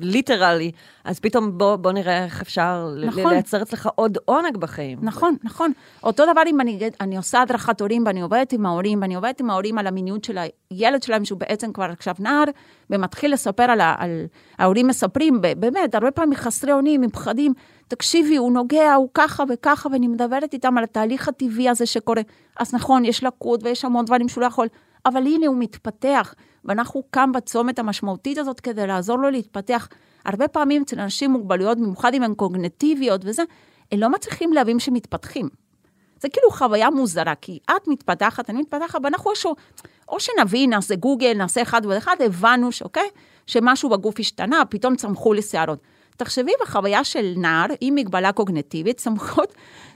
[0.00, 0.70] וליטרלי,
[1.04, 3.32] אז פתאום בוא, בוא נראה איך אפשר נכון.
[3.32, 4.98] לייצר אצלך עוד עונג בחיים.
[5.02, 5.72] נכון, נכון.
[6.02, 9.50] אותו דבר אם אני, אני עושה הדרכת הורים ואני עובדת עם ההורים, ואני עובדת עם
[9.50, 10.38] ההורים על המיניות של
[10.70, 12.44] הילד שלהם, שהוא בעצם כבר עכשיו נער,
[12.90, 14.26] ומתחיל לספר על, ה- על
[14.58, 17.52] ההורים מספרים, באמת, הרבה פעמים חסרי אונים, עם פחדים,
[17.88, 22.22] תקשיבי, הוא נוגע, הוא ככה וככה, ואני מדברת איתם על התהליך הטבעי הזה שקורה.
[22.60, 24.66] אז נכון, יש לקות ויש המון דברים שהוא לא יכול,
[25.06, 26.34] אבל הנה הוא מתפתח,
[26.64, 29.88] ואנחנו כאן בצומת המשמעותית הזאת כדי לעזור לו להתפתח.
[30.24, 33.42] הרבה פעמים אצל אנשים עם מוגבלויות, במיוחד אם הן קוגנטיביות וזה,
[33.92, 35.48] הם לא מצליחים להבין שמתפתחים.
[36.20, 39.54] זה כאילו חוויה מוזרה, כי את מתפתחת, אני מתפתחת, ואנחנו איזשהו
[40.08, 43.08] או שנבין, נעשה גוגל, נעשה אחד ואחד, הבנו שאוקיי,
[43.46, 45.78] שמשהו בגוף השתנה, פתאום צמחו לי שערות.
[46.16, 49.54] תחשבי בחוויה של נער עם מגבלה קוגנטיבית, צמחות,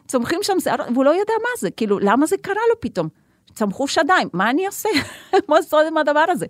[0.08, 3.08] צומחים שם שערות, והוא לא יודע מה זה, כאילו, למה זה קרה לו פתאום?
[3.54, 4.88] צמחו שדיים, מה אני אעשה?
[5.48, 6.46] מה לעשות עם הדבר הזה?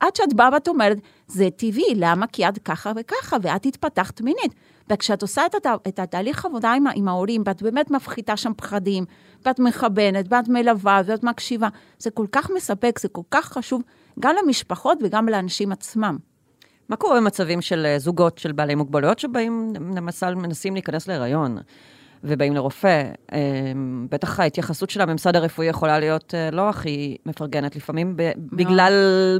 [0.00, 2.26] עד שאת באה ואת אומרת, זה טבעי, למה?
[2.26, 4.54] כי את ככה וככה, ואת התפתחת מינית.
[4.90, 5.66] וכשאת עושה את, הת...
[5.88, 9.04] את התהליך עבודה עם, עם ההורים, ואת באמת מפחיתה שם פחדים,
[9.46, 11.68] ואת מכוונת, ואת מלווה, ואת מקשיבה,
[11.98, 13.82] זה כל כך מספק, זה כל כך חשוב,
[14.20, 16.18] גם למשפחות וגם לאנשים עצמם.
[16.88, 21.58] מה קורה במצבים של אה, זוגות של בעלי מוגבלויות שבאים, למשל, מנסים להיכנס להיריון?
[22.24, 23.02] ובאים לרופא,
[23.32, 23.38] אה,
[24.10, 28.92] בטח ההתייחסות של הממסד הרפואי יכולה להיות אה, לא הכי מפרגנת, לפעמים ב- בגלל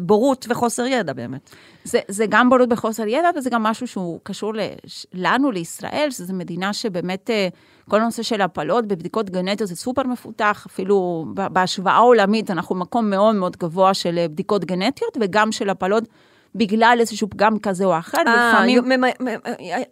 [0.02, 1.50] בורות וחוסר ידע באמת.
[1.84, 6.34] זה, זה גם בורות בחוסר ידע, וזה גם משהו שהוא קשור לש, לנו, לישראל, שזו
[6.34, 7.48] מדינה שבאמת, אה,
[7.88, 13.34] כל הנושא של הפלות בבדיקות גנטיות זה סופר מפותח, אפילו בהשוואה עולמית, אנחנו במקום מאוד
[13.34, 16.04] מאוד גבוה של בדיקות גנטיות, וגם של הפלות.
[16.54, 18.84] בגלל איזשהו פגם כזה או אחר, ולפעמים...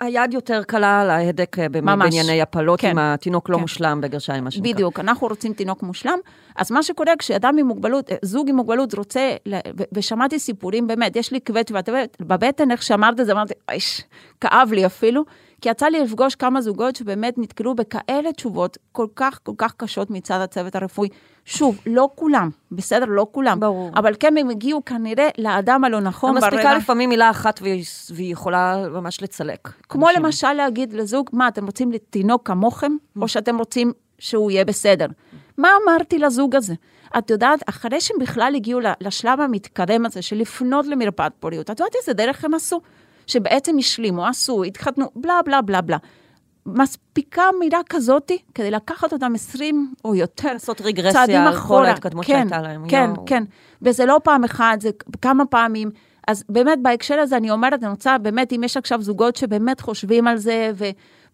[0.01, 3.61] היד יותר קלה על ההדק אה, בענייני הפלות, כן, אם התינוק לא כן.
[3.61, 4.73] מושלם, בגרשיים, מה שנקרא.
[4.73, 6.19] בדיוק, אנחנו רוצים תינוק מושלם.
[6.57, 9.37] אז מה שקורה כשאדם עם מוגבלות, אה, זוג עם מוגבלות רוצה,
[9.93, 11.65] ושמעתי סיפורים, באמת, יש לי כבד
[12.21, 14.03] בבטן, איך שאמרת את זה, אמרתי, אייש,
[14.41, 15.25] כאב לי אפילו.
[15.61, 20.11] כי יצא לי לפגוש כמה זוגות שבאמת נתקלו בכאלה תשובות כל כך, כל כך קשות
[20.11, 21.09] מצד הצוות הרפואי.
[21.45, 23.05] שוב, לא כולם, בסדר?
[23.09, 23.61] לא כולם.
[23.61, 23.91] ברור.
[23.95, 26.47] אבל כן, הם הגיעו כנראה לאדם הלא נכון ברגע.
[26.47, 29.69] מספיקה לפעמים מילה אחת והיא, והיא יכולה ממש לצלק.
[29.89, 30.23] כמו אנשים.
[30.23, 33.29] למשל להגיד לזוג, מה, אתם רוצים תינוק כמוכם, או mm.
[33.29, 35.07] שאתם רוצים שהוא יהיה בסדר?
[35.59, 36.75] מה אמרתי לזוג הזה?
[37.19, 41.95] את יודעת, אחרי שהם בכלל הגיעו לשלב המתקדם הזה של לפנות למרפאת פוריות, את יודעת
[42.01, 42.81] איזה דרך הם עשו?
[43.29, 45.97] שבעצם השלימו, עשו, התחתנו, בלה בלה בלה בלה.
[46.67, 52.49] מספיקה מילה כזאתי כדי לקחת אותם 20 או יותר לעשות רגרסיה על כל ההתקדמות כן,
[52.49, 52.89] שהייתה להם.
[52.89, 53.25] כן, יו.
[53.27, 53.45] כן,
[53.83, 54.91] וזה לא פעם אחת, זה
[55.23, 55.91] כמה פעמים.
[56.29, 60.27] אז באמת בהקשר הזה אני אומרת, אני רוצה, באמת, אם יש עכשיו זוגות שבאמת חושבים
[60.27, 60.85] על זה ו,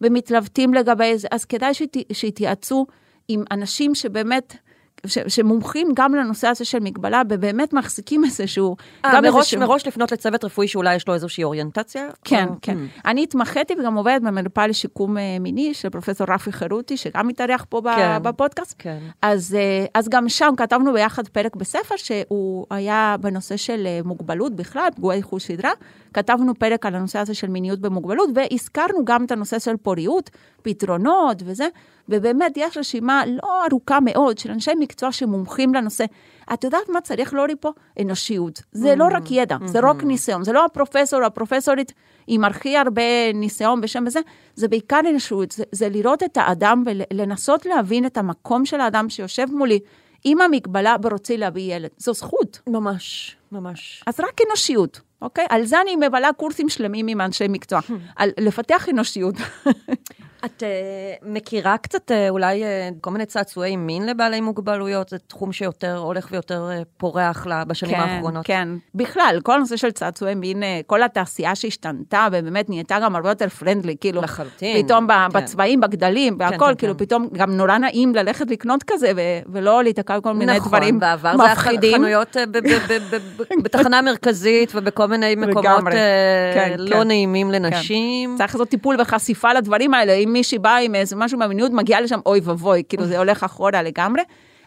[0.01, 1.73] ומתלבטים לגבי זה, אז כדאי
[2.13, 2.87] שיתייעצו
[3.29, 4.57] עם אנשים שבאמת
[5.07, 8.77] ש, שמומחים גם לנושא הזה של מגבלה, ובאמת מחזיקים איזשהו...
[9.07, 9.61] 아, גם מראש, איזשהו...
[9.61, 12.09] מראש לפנות לצוות רפואי שאולי יש לו איזושהי אוריינטציה?
[12.25, 12.55] כן, או...
[12.63, 12.77] כן.
[12.77, 13.01] Hmm.
[13.05, 17.81] אני התמחיתי וגם עובדת במרפאה לשיקום אה, מיני של פרופסור רפי חירותי, שגם מתארח פה
[17.97, 18.75] כן, בפודקאסט.
[18.79, 18.99] כן.
[19.23, 24.57] אז, אה, אז גם שם כתבנו ביחד פרק בספר, שהוא היה בנושא של אה, מוגבלות
[24.57, 25.71] בכלל, פגועי חוש סדרה.
[26.15, 30.31] כתבנו פרק על הנושא הזה של מיניות במוגבלות, והזכרנו גם את הנושא של פוריות,
[30.63, 31.69] פתרונות וזה,
[32.09, 36.05] ובאמת יש רשימה לא ארוכה מאוד של אנשי מקצוע שמומחים לנושא.
[36.53, 37.71] את יודעת מה צריך להוריד פה?
[38.01, 38.63] אנושיות.
[38.73, 38.97] זה mm-hmm.
[38.97, 39.67] לא רק ידע, mm-hmm.
[39.67, 41.93] זה לא רק ניסיון, זה לא הפרופסור או הפרופסורית
[42.27, 44.21] עם הכי הרבה ניסיון בשם וזה,
[44.55, 49.47] זה בעיקר אנושיות, זה, זה לראות את האדם ולנסות להבין את המקום של האדם שיושב
[49.53, 49.79] מולי.
[50.25, 51.91] עם המגבלה ורוצה להביא ילד.
[51.99, 52.61] זו זכות.
[52.67, 54.03] ממש, ממש.
[54.07, 55.01] אז רק אנושיות.
[55.23, 55.47] אוקיי?
[55.51, 57.81] על זה אני מבלה קורסים שלמים עם אנשי מקצוע,
[58.17, 59.35] על לפתח אנושיות.
[60.45, 62.67] את uh, מכירה קצת uh, אולי uh,
[63.01, 65.09] כל מיני צעצועי מין לבעלי מוגבלויות?
[65.09, 68.47] זה תחום שיותר הולך ויותר uh, פורח לה בשנים כן, האחרונות.
[68.47, 73.29] כן, בכלל, כל הנושא של צעצועי מין, uh, כל התעשייה שהשתנתה, ובאמת נהייתה גם הרבה
[73.29, 74.83] יותר פרנדלי, כאילו, לחלוטין.
[74.87, 75.39] פתאום כן.
[75.39, 77.05] בצבעים, בגדלים, והכל, כן, כן, כאילו, כן.
[77.05, 81.19] פתאום גם נורא נעים ללכת לקנות כזה, ו- ולא להיתקע כל מיני נכון, דברים מפחידים.
[81.21, 82.37] נכון, בעבר זה חנויות
[83.65, 85.85] בתחנה מרכזית ובכל מיני מקומות
[86.55, 87.09] כן, לא כן.
[87.09, 88.31] נעימים לנשים.
[88.31, 88.37] כן.
[88.39, 92.21] צריך לעשות טיפול וחשיפה לדברים האלה, אם מישהי באה עם איזה משהו מהמיניות, מגיעה לשם,
[92.27, 94.23] אוי ואבוי, כאילו זה הולך אחורה לגמרי.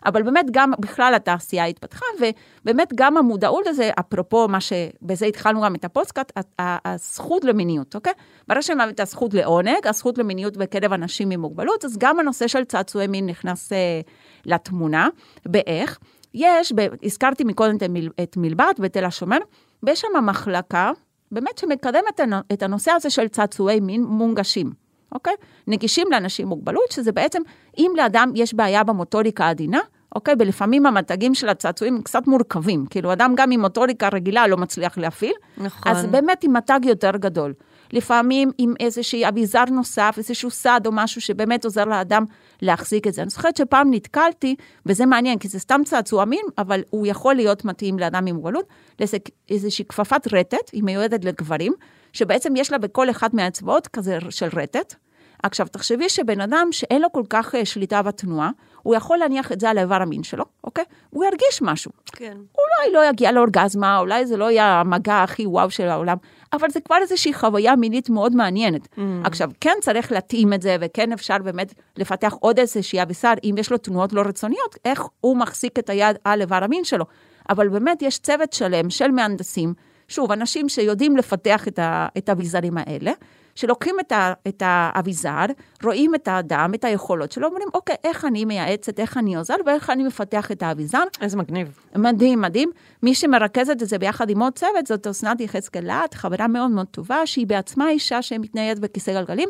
[0.05, 5.75] אבל באמת גם בכלל התעשייה התפתחה, ובאמת גם המודעות לזה, אפרופו מה שבזה התחלנו גם
[5.75, 8.13] את הפוסטקאט, הזכות למיניות, אוקיי?
[8.47, 12.63] ברגע שהם את הזכות לעונג, הזכות למיניות בקרב אנשים עם מוגבלות, אז גם הנושא של
[12.63, 14.01] צעצועי מין נכנס אה,
[14.45, 15.07] לתמונה.
[15.45, 15.99] באיך?
[16.33, 17.75] יש, הזכרתי מקודם
[18.23, 19.37] את מלבד בתל השומר,
[19.83, 20.91] ויש שם מחלקה,
[21.31, 22.19] באמת שמקדמת
[22.53, 24.86] את הנושא הזה של צעצועי מין מונגשים.
[25.11, 25.33] אוקיי?
[25.67, 27.41] נגישים לאנשים עם מוגבלות, שזה בעצם,
[27.77, 29.79] אם לאדם יש בעיה במוטוריקה העדינה,
[30.15, 30.35] אוקיי?
[30.39, 32.85] ולפעמים המתגים של הצעצועים הם קצת מורכבים.
[32.89, 35.33] כאילו, אדם גם עם מוטוריקה רגילה לא מצליח להפעיל.
[35.57, 35.91] נכון.
[35.91, 37.53] אז באמת עם מתג יותר גדול.
[37.93, 42.25] לפעמים עם איזשהי אביזר נוסף, איזשהו סד או משהו שבאמת עוזר לאדם
[42.61, 43.21] להחזיק את זה.
[43.21, 44.55] אני זוכרת שפעם נתקלתי,
[44.85, 48.65] וזה מעניין, כי זה סתם צעצוע מין, אבל הוא יכול להיות מתאים לאדם עם מוגבלות,
[48.99, 51.73] לאיזושהי כפפת רטט, היא מיועדת לגברים,
[52.17, 54.95] שבעצם יש לה בכל אחת מהאצבעות כזה של רטט.
[55.43, 58.49] עכשיו, תחשבי שבן אדם שאין לו כל כך אה, שליטה בתנועה,
[58.83, 60.83] הוא יכול להניח את זה על האיבר המין שלו, אוקיי?
[61.09, 61.91] הוא ירגיש משהו.
[62.05, 62.37] כן.
[62.37, 66.17] אולי לא יגיע לאורגזמה, אולי זה לא יהיה המגע הכי וואו של העולם,
[66.53, 68.85] אבל זה כבר איזושהי חוויה מינית מאוד מעניינת.
[68.85, 68.99] Mm.
[69.23, 73.71] עכשיו, כן צריך להתאים את זה, וכן אפשר באמת לפתח עוד איזושהי אביסר, אם יש
[73.71, 77.05] לו תנועות לא רצוניות, איך הוא מחזיק את היד על איבר המין שלו.
[77.49, 79.73] אבל באמת יש צוות שלם של מהנדסים,
[80.07, 83.11] שוב, אנשים שיודעים לפתח את, ה, את האביזרים האלה,
[83.55, 85.45] שלוקחים את, ה, את האביזר,
[85.83, 89.89] רואים את האדם, את היכולות שלו, אומרים, אוקיי, איך אני מייעצת, איך אני עוזר ואיך
[89.89, 91.03] אני מפתח את האביזר.
[91.21, 91.79] איזה מגניב.
[91.95, 92.71] מדהים, מדהים.
[93.03, 96.87] מי שמרכזת את זה ביחד עם עוד צוות, זאת אסנת יחזקאל להט, חברה מאוד מאוד
[96.87, 99.49] טובה, שהיא בעצמה אישה שמתניידת בכיסא גלגלים,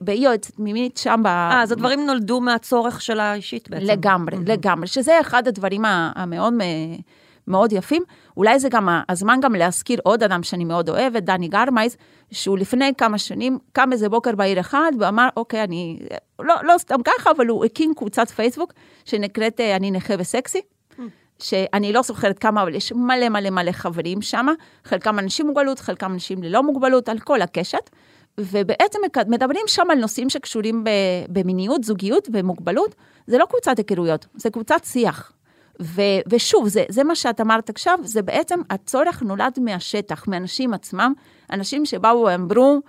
[0.00, 1.26] והיא יועצת מימית שם ב...
[1.26, 3.84] אה, אז הדברים נולדו מהצורך שלה האישית בעצם.
[3.84, 6.96] לגמרי, לגמרי, שזה אחד הדברים המאוד מ-
[7.48, 8.02] מאוד יפים.
[8.36, 11.96] אולי זה גם הזמן גם להזכיר עוד אדם שאני מאוד אוהבת, דני גרמייז,
[12.30, 15.98] שהוא לפני כמה שנים קם איזה בוקר בעיר אחד ואמר, אוקיי, אני,
[16.38, 18.72] לא, לא סתם ככה, אבל הוא הקים קבוצת פייסבוק
[19.04, 20.60] שנקראת אה, אני נכה וסקסי.
[21.38, 24.46] שאני לא זוכרת כמה, אבל יש מלא מלא מלא חברים שם,
[24.84, 27.90] חלקם אנשים עם מוגבלות, חלקם אנשים ללא מוגבלות, על כל הקשת.
[28.38, 30.84] ובעצם מדברים שם על נושאים שקשורים
[31.28, 32.94] במיניות, זוגיות ומוגבלות.
[33.26, 35.32] זה לא קבוצת היכרויות, זה קבוצת שיח.
[35.82, 41.12] ו- ושוב, זה, זה מה שאת אמרת עכשיו, זה בעצם הצורך נולד מהשטח, מאנשים עצמם,
[41.52, 42.80] אנשים שבאו ואמרו,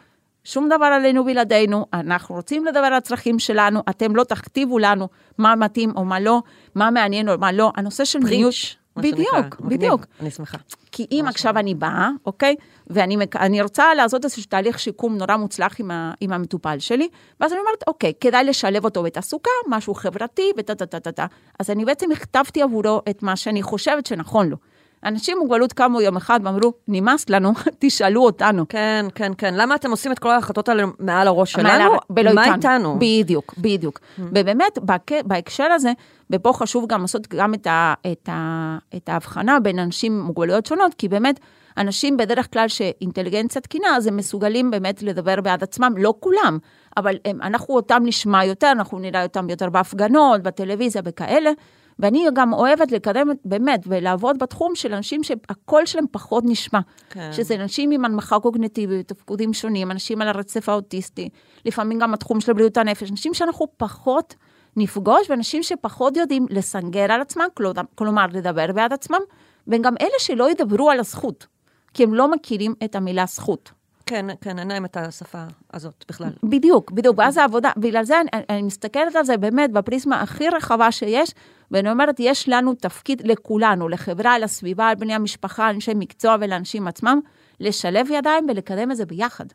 [0.43, 5.07] שום דבר עלינו בלעדינו, אנחנו רוצים לדבר על הצרכים שלנו, אתם לא תכתיבו לנו
[5.37, 6.41] מה מתאים או מה לא,
[6.75, 7.71] מה מעניין או מה לא.
[7.75, 8.19] הנושא של.
[8.19, 8.86] מה שנקרא.
[9.01, 9.61] בדיוק.
[9.61, 10.05] בדיוק.
[10.21, 10.57] אני שמחה.
[10.91, 12.55] כי אם עכשיו אני באה, אוקיי,
[12.87, 17.07] ואני מק- רוצה לעשות איזשהו תהליך שיקום נורא מוצלח עם, ה, עם המטופל שלי,
[17.39, 21.25] ואז אני אומרת, אוקיי, כדאי לשלב אותו בתעסוקה, משהו חברתי, וטה טה טה טה טה.
[21.59, 24.57] אז אני בעצם הכתבתי עבורו את מה שאני חושבת שנכון לו.
[25.05, 28.65] אנשים עם מוגבלות קמו יום אחד ואמרו, נמאס לנו, תשאלו אותנו.
[28.69, 29.53] כן, כן, כן.
[29.53, 31.93] למה אתם עושים את כל ההחלטות האלה מעל הראש מעל שלנו?
[31.93, 32.95] הר- ולא מה איתנו?
[32.99, 33.99] בדיוק, בדיוק.
[34.19, 35.91] ובאמת, בהק- בהקשר הזה,
[36.31, 40.65] ופה חשוב גם לעשות גם את, ה, את, ה, את ההבחנה בין אנשים עם מוגבלויות
[40.65, 41.39] שונות, כי באמת,
[41.77, 46.57] אנשים בדרך כלל שאינטליגנציה תקינה, אז הם מסוגלים באמת לדבר בעד עצמם, לא כולם,
[46.97, 51.51] אבל הם, אנחנו אותם נשמע יותר, אנחנו נראה אותם יותר בהפגנות, בטלוויזיה וכאלה.
[51.99, 56.79] ואני גם אוהבת לקדם באמת ולעבוד בתחום של אנשים שהקול שלהם פחות נשמע.
[57.09, 57.29] כן.
[57.33, 61.29] שזה אנשים עם הנמכה קוגניטיבית, תפקודים שונים, אנשים על הרצף האוטיסטי,
[61.65, 64.35] לפעמים גם התחום של בריאות הנפש, אנשים שאנחנו פחות
[64.77, 69.19] נפגוש, ואנשים שפחות יודעים לסנגר על עצמם, כלומר- כלומר לדבר בעד עצמם,
[69.67, 71.47] וגם אלה שלא ידברו על הזכות,
[71.93, 73.71] כי הם לא מכירים את המילה זכות.
[74.05, 76.29] כן, כן, אין להם את השפה הזאת בכלל.
[76.43, 80.91] בדיוק, בדיוק, ואז העבודה, בגלל זה אני, אני מסתכלת על זה באמת בפריזמה הכי רחבה
[80.91, 81.31] שיש,
[81.71, 87.19] ואני אומרת, יש לנו תפקיד לכולנו, לחברה, לסביבה, לבני המשפחה, לאנשי מקצוע ולאנשים עצמם,
[87.59, 89.45] לשלב ידיים ולקדם את זה ביחד.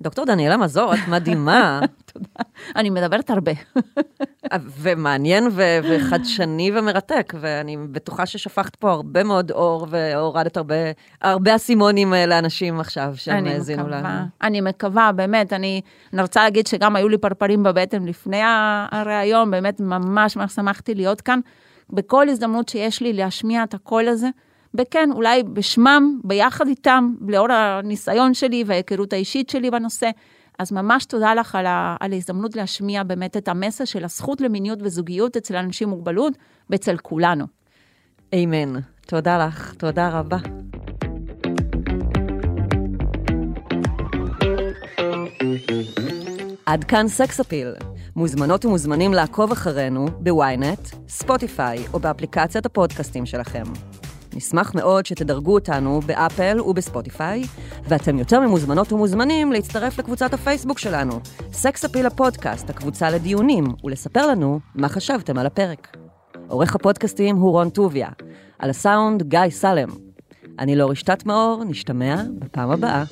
[0.00, 1.80] דוקטור דניאלה מזור, את מדהימה,
[2.76, 3.52] אני מדברת הרבה.
[4.78, 10.74] ומעניין ו- וחדשני ומרתק, ואני בטוחה ששפכת פה הרבה מאוד אור והורדת הרבה,
[11.22, 14.08] הרבה אסימונים אה, לאנשים עכשיו שהם האזינו לנו.
[14.42, 15.80] אני מקווה, באמת, אני,
[16.12, 18.40] אני רוצה להגיד שגם היו לי פרפרים בבטן לפני
[18.92, 21.40] הריאיון, באמת ממש ממש שמחתי להיות כאן.
[21.90, 24.28] בכל הזדמנות שיש לי להשמיע את הקול הזה,
[24.74, 30.10] וכן, אולי בשמם, ביחד איתם, לאור הניסיון שלי וההיכרות האישית שלי בנושא.
[30.58, 34.78] אז ממש תודה לך על, ה, על ההזדמנות להשמיע באמת את המסר של הזכות למיניות
[34.82, 36.32] וזוגיות אצל אנשים עם מוגבלות
[36.70, 37.44] ואצל כולנו.
[38.34, 38.80] אמן.
[39.06, 40.38] תודה לך, תודה רבה.
[46.66, 47.74] עד כאן סקס אפיל.
[48.16, 53.62] מוזמנות ומוזמנים לעקוב אחרינו בוויינט, ספוטיפיי או באפליקציית הפודקאסטים שלכם.
[54.34, 57.42] נשמח מאוד שתדרגו אותנו באפל ובספוטיפיי,
[57.84, 61.20] ואתם יותר ממוזמנות ומוזמנים להצטרף לקבוצת הפייסבוק שלנו,
[61.52, 65.96] סקס אפיל הפודקאסט, הקבוצה לדיונים, ולספר לנו מה חשבתם על הפרק.
[66.48, 68.08] עורך הפודקאסטים הוא רון טוביה,
[68.58, 69.88] על הסאונד גיא סלם.
[70.58, 73.04] אני לא רשתת מאור, נשתמע בפעם הבאה.